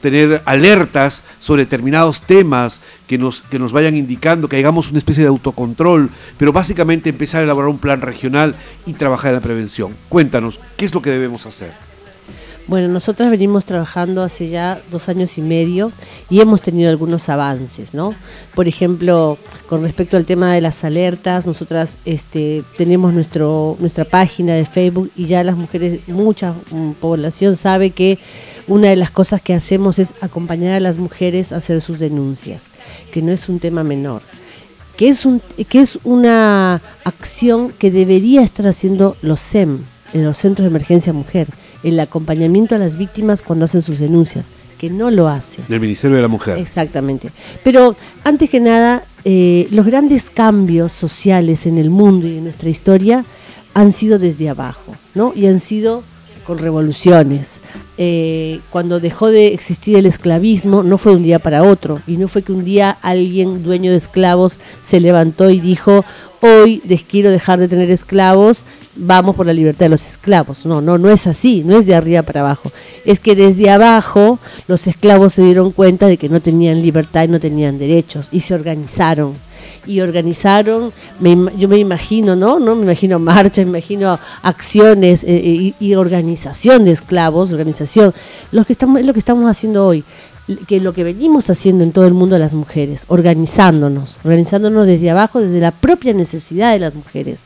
[0.00, 5.22] tener alertas sobre determinados temas que nos, que nos vayan indicando, que hagamos una especie
[5.22, 8.54] de autocontrol, pero básicamente empezar a elaborar un plan regional
[8.86, 9.94] y trabajar en la prevención.
[10.08, 11.85] Cuéntanos, ¿qué es lo que debemos hacer?
[12.68, 15.92] Bueno, nosotras venimos trabajando hace ya dos años y medio
[16.28, 18.12] y hemos tenido algunos avances, ¿no?
[18.56, 19.38] Por ejemplo,
[19.68, 25.12] con respecto al tema de las alertas, nosotras este, tenemos nuestro, nuestra página de Facebook
[25.14, 28.18] y ya las mujeres, mucha mm, población sabe que
[28.66, 32.66] una de las cosas que hacemos es acompañar a las mujeres a hacer sus denuncias,
[33.12, 34.22] que no es un tema menor
[34.96, 39.80] que es, un, que es una acción que debería estar haciendo los SEM,
[40.14, 41.48] en los Centros de Emergencia Mujer,
[41.86, 44.46] el acompañamiento a las víctimas cuando hacen sus denuncias,
[44.78, 45.62] que no lo hace.
[45.68, 46.58] Del Ministerio de la Mujer.
[46.58, 47.30] Exactamente.
[47.62, 52.68] Pero antes que nada, eh, los grandes cambios sociales en el mundo y en nuestra
[52.68, 53.24] historia
[53.72, 55.32] han sido desde abajo, ¿no?
[55.34, 56.02] Y han sido
[56.46, 57.58] con revoluciones.
[57.98, 62.16] Eh, cuando dejó de existir el esclavismo, no fue de un día para otro, y
[62.16, 66.04] no fue que un día alguien dueño de esclavos se levantó y dijo,
[66.40, 70.66] hoy quiero dejar de tener esclavos, vamos por la libertad de los esclavos.
[70.66, 72.70] No, no, no es así, no es de arriba para abajo.
[73.04, 74.38] Es que desde abajo
[74.68, 78.40] los esclavos se dieron cuenta de que no tenían libertad y no tenían derechos y
[78.40, 79.45] se organizaron.
[79.86, 82.58] Y organizaron, me yo me imagino, ¿no?
[82.58, 82.74] ¿no?
[82.74, 88.12] Me imagino marchas, me imagino acciones eh, eh, y, y organización de esclavos, organización.
[88.52, 90.04] Lo que estamos, es lo que estamos haciendo hoy,
[90.68, 95.40] que lo que venimos haciendo en todo el mundo las mujeres, organizándonos, organizándonos desde abajo,
[95.40, 97.42] desde la propia necesidad de las mujeres.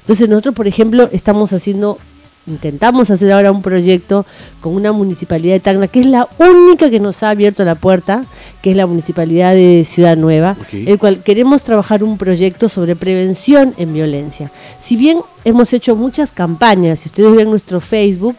[0.00, 1.98] Entonces nosotros, por ejemplo, estamos haciendo
[2.46, 4.26] intentamos hacer ahora un proyecto
[4.60, 8.24] con una municipalidad de Tacna, que es la única que nos ha abierto la puerta,
[8.62, 10.74] que es la municipalidad de Ciudad Nueva, Ok.
[10.86, 14.50] el cual queremos trabajar un proyecto sobre prevención en violencia.
[14.78, 18.36] Si bien hemos hecho muchas campañas, si ustedes ven nuestro Facebook,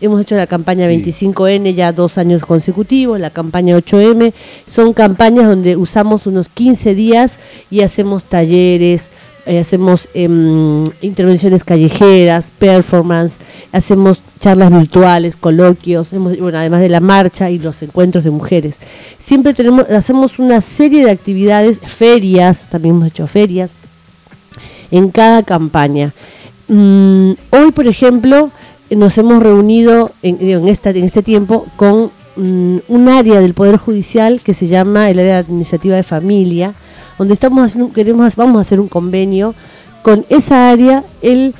[0.00, 4.32] hemos hecho la campaña 25N ya dos años consecutivos, la campaña 8M,
[4.70, 7.38] son campañas donde usamos unos 15 días
[7.70, 9.10] y hacemos talleres,
[9.46, 13.36] eh, hacemos em, intervenciones callejeras, performance,
[13.72, 18.78] hacemos charlas virtuales, coloquios, bueno, además de la marcha y los encuentros de mujeres.
[19.18, 23.74] Siempre tenemos, hacemos una serie de actividades, ferias, también hemos hecho ferias,
[24.90, 26.14] en cada campaña.
[26.68, 28.50] Mm, hoy, por ejemplo,
[28.88, 33.76] eh, nos hemos reunido en, esta, en este tiempo con mm, un área del Poder
[33.76, 36.74] Judicial que se llama el área administrativa de familia,
[37.18, 39.54] donde estamos haciendo, queremos, vamos a hacer un convenio
[40.02, 41.54] con esa área, el,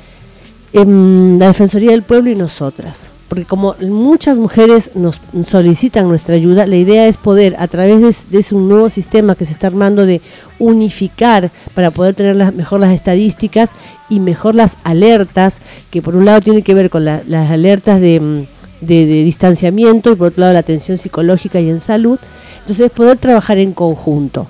[0.73, 3.09] em, la Defensoría del Pueblo y nosotras.
[3.29, 8.09] Porque como muchas mujeres nos solicitan nuestra ayuda, la idea es poder, a través de,
[8.09, 10.21] es- de ese un nuevo sistema que se está armando de
[10.59, 13.71] unificar para poder tener mejor las estadísticas
[14.09, 15.57] y mejor las alertas,
[15.89, 18.41] que por un lado tiene que ver con la- las alertas mm,
[18.81, 22.19] de distanciamiento y por otro lado la atención psicológica y en salud.
[22.59, 24.47] Entonces, poder trabajar en conjunto.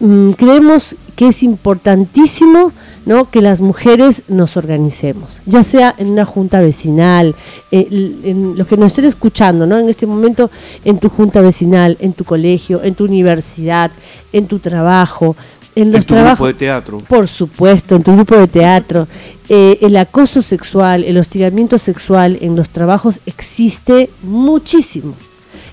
[0.00, 2.72] Mm, creemos que es importantísimo
[3.04, 3.30] ¿no?
[3.30, 7.34] que las mujeres nos organicemos, ya sea en una junta vecinal,
[7.70, 7.86] eh,
[8.24, 9.78] en los que nos estén escuchando ¿no?
[9.78, 10.50] en este momento,
[10.86, 13.90] en tu junta vecinal, en tu colegio, en tu universidad,
[14.32, 15.36] en tu trabajo,
[15.74, 16.38] en En los tu trabajos.
[16.38, 16.98] grupo de teatro.
[17.06, 19.06] Por supuesto, en tu grupo de teatro.
[19.48, 25.14] Eh, el acoso sexual, el hostigamiento sexual en los trabajos existe muchísimo.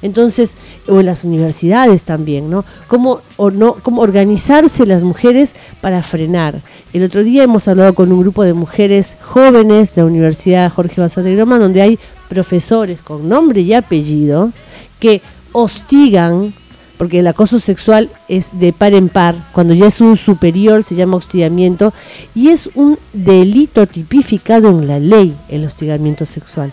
[0.01, 0.55] Entonces,
[0.87, 2.65] o en las universidades también, ¿no?
[2.87, 6.61] ¿Cómo, o no, cómo organizarse las mujeres para frenar?
[6.93, 11.01] El otro día hemos hablado con un grupo de mujeres jóvenes de la Universidad Jorge
[11.01, 14.51] Basar y Roma, donde hay profesores con nombre y apellido
[14.99, 15.21] que
[15.51, 16.53] hostigan
[16.97, 20.95] porque el acoso sexual es de par en par, cuando ya es un superior se
[20.95, 21.93] llama hostigamiento
[22.33, 26.71] y es un delito tipificado en la ley el hostigamiento sexual.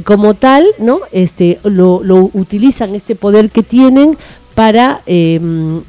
[0.00, 1.00] Y como tal, ¿no?
[1.12, 4.16] Este lo, lo utilizan este poder que tienen
[4.54, 5.38] para eh,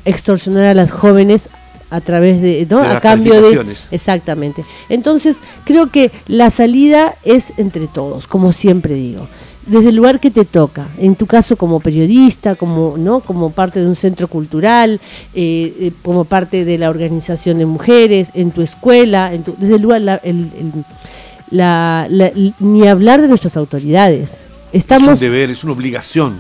[0.05, 1.47] extorsionar a las jóvenes
[1.89, 2.79] a través de, ¿no?
[2.79, 3.49] De a cambio de
[3.91, 4.65] exactamente.
[4.89, 9.27] Entonces, creo que la salida es entre todos, como siempre digo
[9.67, 13.79] desde el lugar que te toca, en tu caso como periodista, como no, como parte
[13.79, 14.99] de un centro cultural,
[15.35, 19.75] eh, eh, como parte de la organización de mujeres, en tu escuela, en tu, desde
[19.75, 20.83] el lugar, la- el- el-
[21.51, 24.41] la- la- ni hablar de nuestras autoridades.
[24.73, 26.37] Estamos es un deber, es una obligación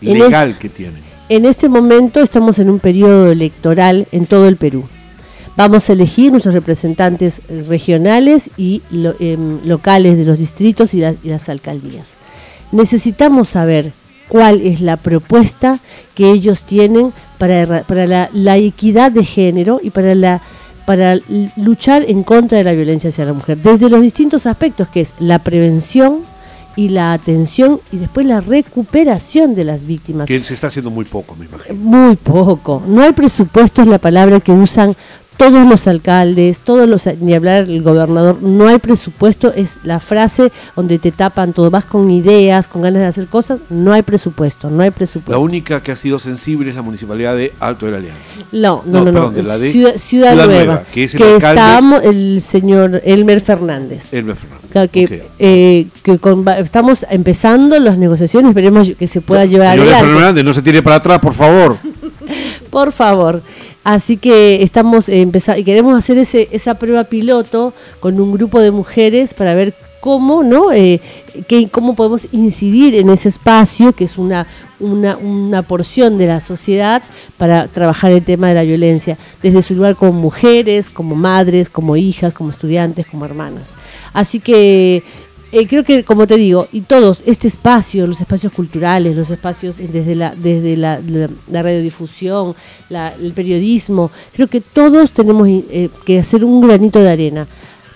[0.00, 1.02] legal que tienen.
[1.28, 4.84] en este momento estamos en un periodo electoral en todo el Perú.
[5.56, 11.00] Vamos a elegir nuestros representantes eh, regionales y lo- em, locales de los distritos y
[11.00, 12.12] las, y las alcaldías.
[12.72, 13.92] Necesitamos saber
[14.28, 15.80] cuál es la propuesta
[16.14, 20.40] que ellos tienen para, para la, la equidad de género y para la
[20.84, 21.18] para
[21.56, 25.14] luchar en contra de la violencia hacia la mujer, desde los distintos aspectos que es
[25.18, 26.20] la prevención
[26.76, 30.26] y la atención y después la recuperación de las víctimas.
[30.26, 31.74] Que se está haciendo muy poco, me imagino.
[31.76, 32.82] Muy poco.
[32.86, 34.96] No hay presupuesto, es la palabra que usan
[35.40, 40.52] todos los alcaldes, todos los, ni hablar el gobernador, no hay presupuesto, es la frase
[40.76, 44.68] donde te tapan todo, vas con ideas, con ganas de hacer cosas, no hay presupuesto,
[44.68, 45.40] no hay La presupuesto.
[45.40, 48.20] única que ha sido sensible es la municipalidad de Alto de la Alianza.
[48.52, 51.24] No, no, No, perdón, la de Ciudad, Ciudad Ciudad Nueva, Nueva, que es el que
[51.36, 54.12] alcalde- estamos el señor Elmer Fernández.
[54.12, 54.70] Elmer Fernández.
[54.70, 55.12] Claro que, Ok.
[55.38, 60.04] eh, que con- va- estamos empezando las negociaciones, esperemos que se pueda llevar adelante.
[60.06, 61.76] Fernández, no se tire para atrás, por favor.
[62.70, 63.42] Por favor.
[63.92, 68.70] Así que estamos empezando y queremos hacer ese, esa prueba piloto con un grupo de
[68.70, 70.70] mujeres para ver cómo, ¿no?
[70.70, 71.00] Eh,
[71.72, 74.46] cómo podemos incidir en ese espacio que es una,
[74.78, 77.02] una, una porción de la sociedad
[77.36, 81.96] para trabajar el tema de la violencia desde su lugar como mujeres, como madres, como
[81.96, 83.74] hijas, como estudiantes, como hermanas.
[84.12, 85.02] Así que
[85.52, 89.76] eh, creo que, como te digo, y todos, este espacio, los espacios culturales, los espacios
[89.78, 92.54] desde la, desde la, la- la radiodifusión,
[92.88, 97.46] la- el periodismo, creo que todos tenemos eh, que hacer un granito de arena,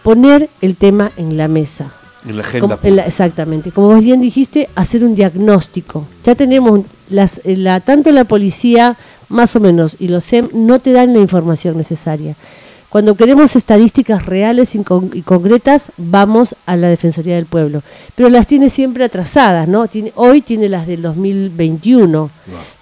[0.03, 1.93] poner el tema en la mesa.
[2.29, 2.77] En la agenda.
[2.77, 3.71] Como- en la- exactamente.
[3.71, 6.07] Como vos bien dijiste, hacer un diagnóstico.
[6.25, 6.81] Ya tenemos
[7.11, 8.97] las, eh, la, tanto la policía
[9.29, 12.35] más o menos, y los SEM no te dan la información necesaria.
[12.95, 17.83] Cuando queremos estadísticas reales y, con- y concretas, vamos a la Defensoría del Pueblo.
[18.15, 19.89] Pero las tiene siempre atrasadas, ¿no?
[19.89, 22.31] Tiene, hoy tiene las del 2021,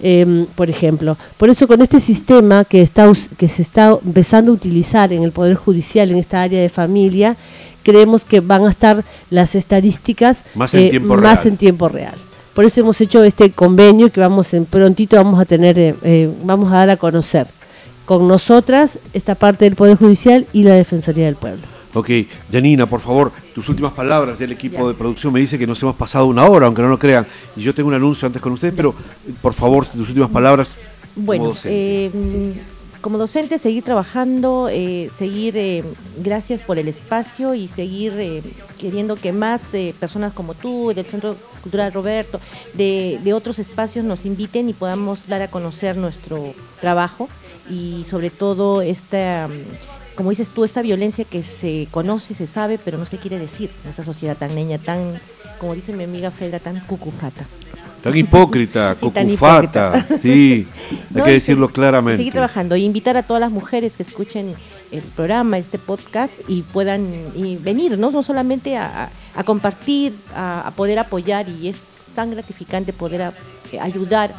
[0.00, 1.16] em, por ejemplo.
[1.38, 5.32] Por eso con este sistema que, está, que se está empezando a utilizar en el
[5.32, 7.34] Poder Judicial, en esta área de familia,
[7.82, 11.46] creemos que van a estar las estadísticas eh, Más en tiempo más real.
[11.46, 12.14] en tiempo real.
[12.52, 16.30] Por eso hemos hecho este convenio que vamos en prontito vamos a tener, eh, eh,
[16.44, 17.46] vamos a dar a conocer
[18.18, 21.62] con nosotras esta parte del Poder Judicial y la Defensoría del Pueblo.
[21.94, 22.10] Ok,
[22.50, 24.38] Janina, por favor, tus últimas palabras.
[24.38, 26.88] Ya el equipo de producción me dice que nos hemos pasado una hora, aunque no
[26.88, 27.26] lo crean.
[27.56, 28.94] Y yo tengo un anuncio antes con ustedes, pero
[29.40, 30.68] por favor, tus últimas palabras.
[31.14, 32.06] como Bueno, docente.
[32.06, 32.54] eh,
[33.02, 35.82] como docente seguir trabajando, eh, seguir, eh,
[36.22, 38.42] gracias por el espacio y seguir eh,
[38.78, 42.40] queriendo que más eh, personas como tú, del Centro Cultural Roberto,
[42.74, 47.28] de, de otros espacios nos inviten y podamos dar a conocer nuestro trabajo
[47.70, 52.78] y sobre todo esta, mm, como dices tú, esta violencia que se conoce, se sabe,
[52.78, 55.18] pero no se quiere decir en esa sociedad tan leña, tan,
[55.58, 57.46] como dice mi amiga Felda, tan cucufata.
[58.02, 60.06] Tan hipócrita, tan hipócrita.
[60.20, 62.16] Sí, hay No, que decirlo se- claramente.
[62.18, 64.54] Seguir trabajando y invitar a todas las mujeres que escuchen
[64.90, 68.10] el programa, este podcast y puedan y venir, ¿no?
[68.10, 69.08] No solamente a,
[69.46, 71.78] compartir, a, a poder apoyar y es
[72.14, 73.32] tan gratificante poder a-
[73.80, 74.32] ayudar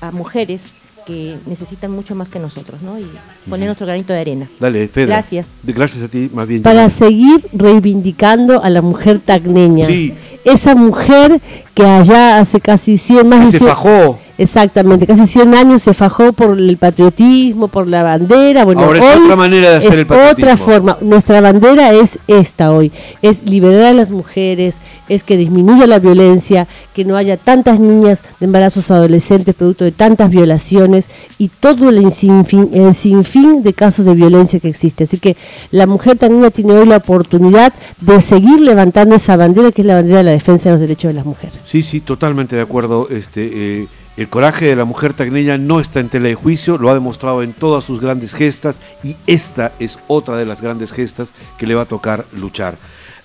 [0.00, 0.72] a, a mujeres
[1.06, 2.98] que necesitan mucho más que nosotros, ¿no?
[2.98, 3.06] Y
[3.48, 4.48] poner nuestro granito de arena.
[4.58, 5.16] Dale, Fedra.
[5.16, 5.48] Gracias.
[5.62, 6.62] De- Gracias a ti, más bien.
[6.62, 6.90] Para Janina.
[6.90, 9.86] seguir reivindicando a la mujer tacneña.
[9.86, 10.14] Sí.
[10.44, 11.40] Esa mujer
[11.74, 14.18] que allá hace casi 100, más Que de se 100 fajó.
[14.40, 18.64] Exactamente, casi 100 años se fajó por el patriotismo, por la bandera.
[18.64, 20.32] Bueno, Ahora es hoy otra manera de hacer es el patriotismo.
[20.32, 20.96] otra forma.
[21.02, 24.78] Nuestra bandera es esta hoy, es liberar a las mujeres,
[25.10, 29.92] es que disminuya la violencia, que no haya tantas niñas de embarazos adolescentes producto de
[29.92, 35.04] tantas violaciones y todo el sinfín, el sinfín de casos de violencia que existe.
[35.04, 35.36] Así que
[35.70, 39.96] la mujer también tiene hoy la oportunidad de seguir levantando esa bandera que es la
[39.96, 41.58] bandera de la defensa de los derechos de las mujeres.
[41.66, 43.06] Sí, sí, totalmente de acuerdo.
[43.10, 43.88] Este, eh,
[44.20, 47.42] el coraje de la mujer tacneña no está en tela de juicio, lo ha demostrado
[47.42, 51.74] en todas sus grandes gestas y esta es otra de las grandes gestas que le
[51.74, 52.76] va a tocar luchar.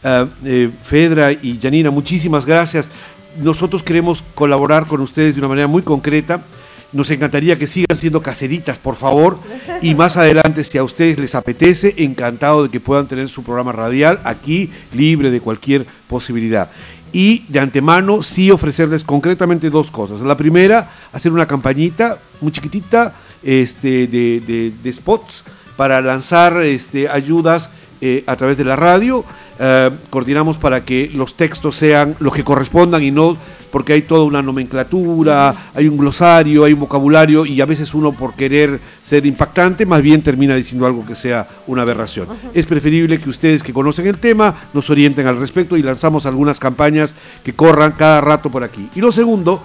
[0.06, 2.88] Ah, eh, Fedra y Janina, muchísimas gracias.
[3.44, 6.40] Nosotros queremos colaborar con ustedes de una manera muy concreta.
[6.94, 9.38] Nos encantaría que sigan siendo caseritas, por favor.
[9.82, 13.74] Y más adelante, si a ustedes les apetece, encantado de que puedan tener su programa
[13.74, 16.70] radial aquí, libre de cualquier posibilidad.
[17.16, 20.20] Y de antemano, sí ofrecerles concretamente dos cosas.
[20.20, 25.46] La primera, hacer una campañita muy chiquitita este, de, de- spots
[25.78, 27.70] para lanzar este, ayudas
[28.02, 29.24] eh, a través de la radio.
[29.60, 33.38] Eh, coordinamos para que los textos sean los que correspondan y no
[33.76, 38.14] porque hay toda una nomenclatura, hay un glosario, hay un vocabulario y a veces uno
[38.14, 42.26] por querer ser impactante más bien termina diciendo algo que sea una aberración.
[42.54, 46.58] Es preferible que ustedes que conocen el tema nos orienten al respecto y lanzamos algunas
[46.58, 48.88] campañas que corran cada rato por aquí.
[48.96, 49.62] Y lo segundo,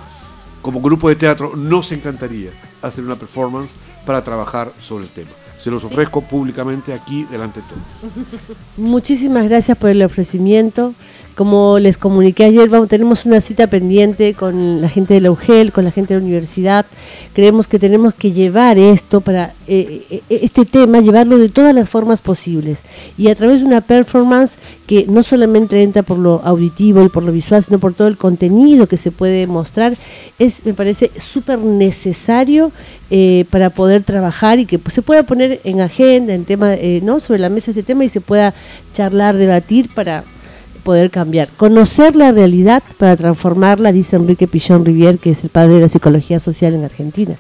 [0.60, 2.50] como grupo de teatro nos encantaría
[2.82, 5.30] hacer una performance para trabajar sobre el tema.
[5.56, 8.58] Se los ofrezco públicamente aquí delante de todos.
[8.76, 10.94] Muchísimas gracias por el ofrecimiento.
[11.40, 15.72] Como les comuniqué ayer, vamos, tenemos una cita pendiente con la gente de la UGEL,
[15.72, 16.84] con la gente de la universidad.
[17.32, 21.88] Creemos que tenemos que llevar esto para eh, eh, este tema, llevarlo de todas las
[21.88, 22.82] formas posibles
[23.16, 27.22] y a través de una performance que no solamente entra por lo auditivo y por
[27.22, 29.96] lo visual, sino por todo el contenido que se puede mostrar,
[30.38, 32.70] es me parece súper necesario
[33.10, 37.00] eh, para poder trabajar y que pues, se pueda poner en agenda, en tema, eh,
[37.02, 37.18] ¿no?
[37.18, 38.52] sobre la mesa este tema y se pueda
[38.92, 40.22] charlar, debatir para
[40.80, 41.48] poder cambiar.
[41.56, 45.88] Conocer la realidad para transformarla, dice Enrique Pichón Rivier, que es el padre de la
[45.88, 47.34] psicología social en Argentina.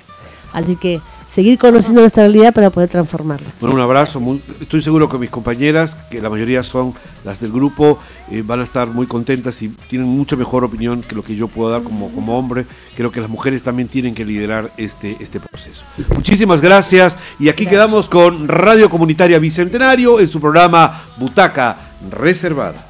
[0.52, 3.46] Así que seguir conociendo nuestra realidad para poder transformarla.
[3.60, 4.18] Bueno, un abrazo.
[4.18, 6.92] muy- estoy seguro que mis compañeras, que la mayoría son
[7.24, 8.00] las del grupo,
[8.32, 11.46] eh, van a estar muy contentas y tienen mucha mejor opinión que lo que yo
[11.46, 12.66] puedo dar como, como hombre.
[12.96, 15.84] Creo que las mujeres también tienen que liderar este, este proceso.
[16.16, 17.16] Muchísimas gracias.
[17.38, 21.76] Y aquí quedamos con Radio Comunitaria Bicentenario en su programa Butaca
[22.10, 22.89] Reservada.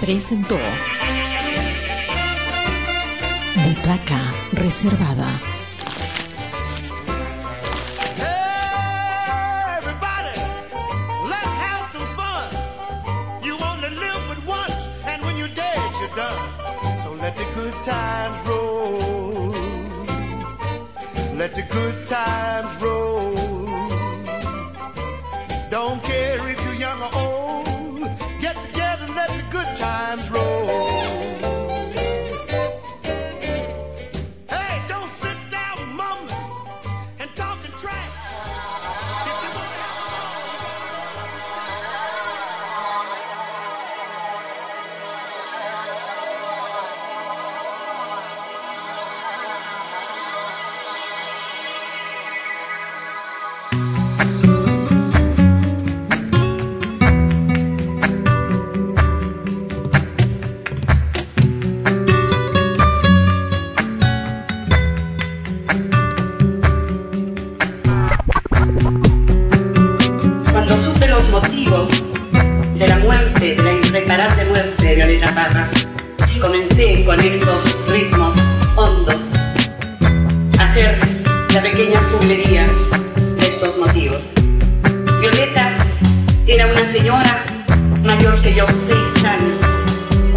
[0.00, 0.56] Presentó
[3.56, 5.61] Butaca Reservada.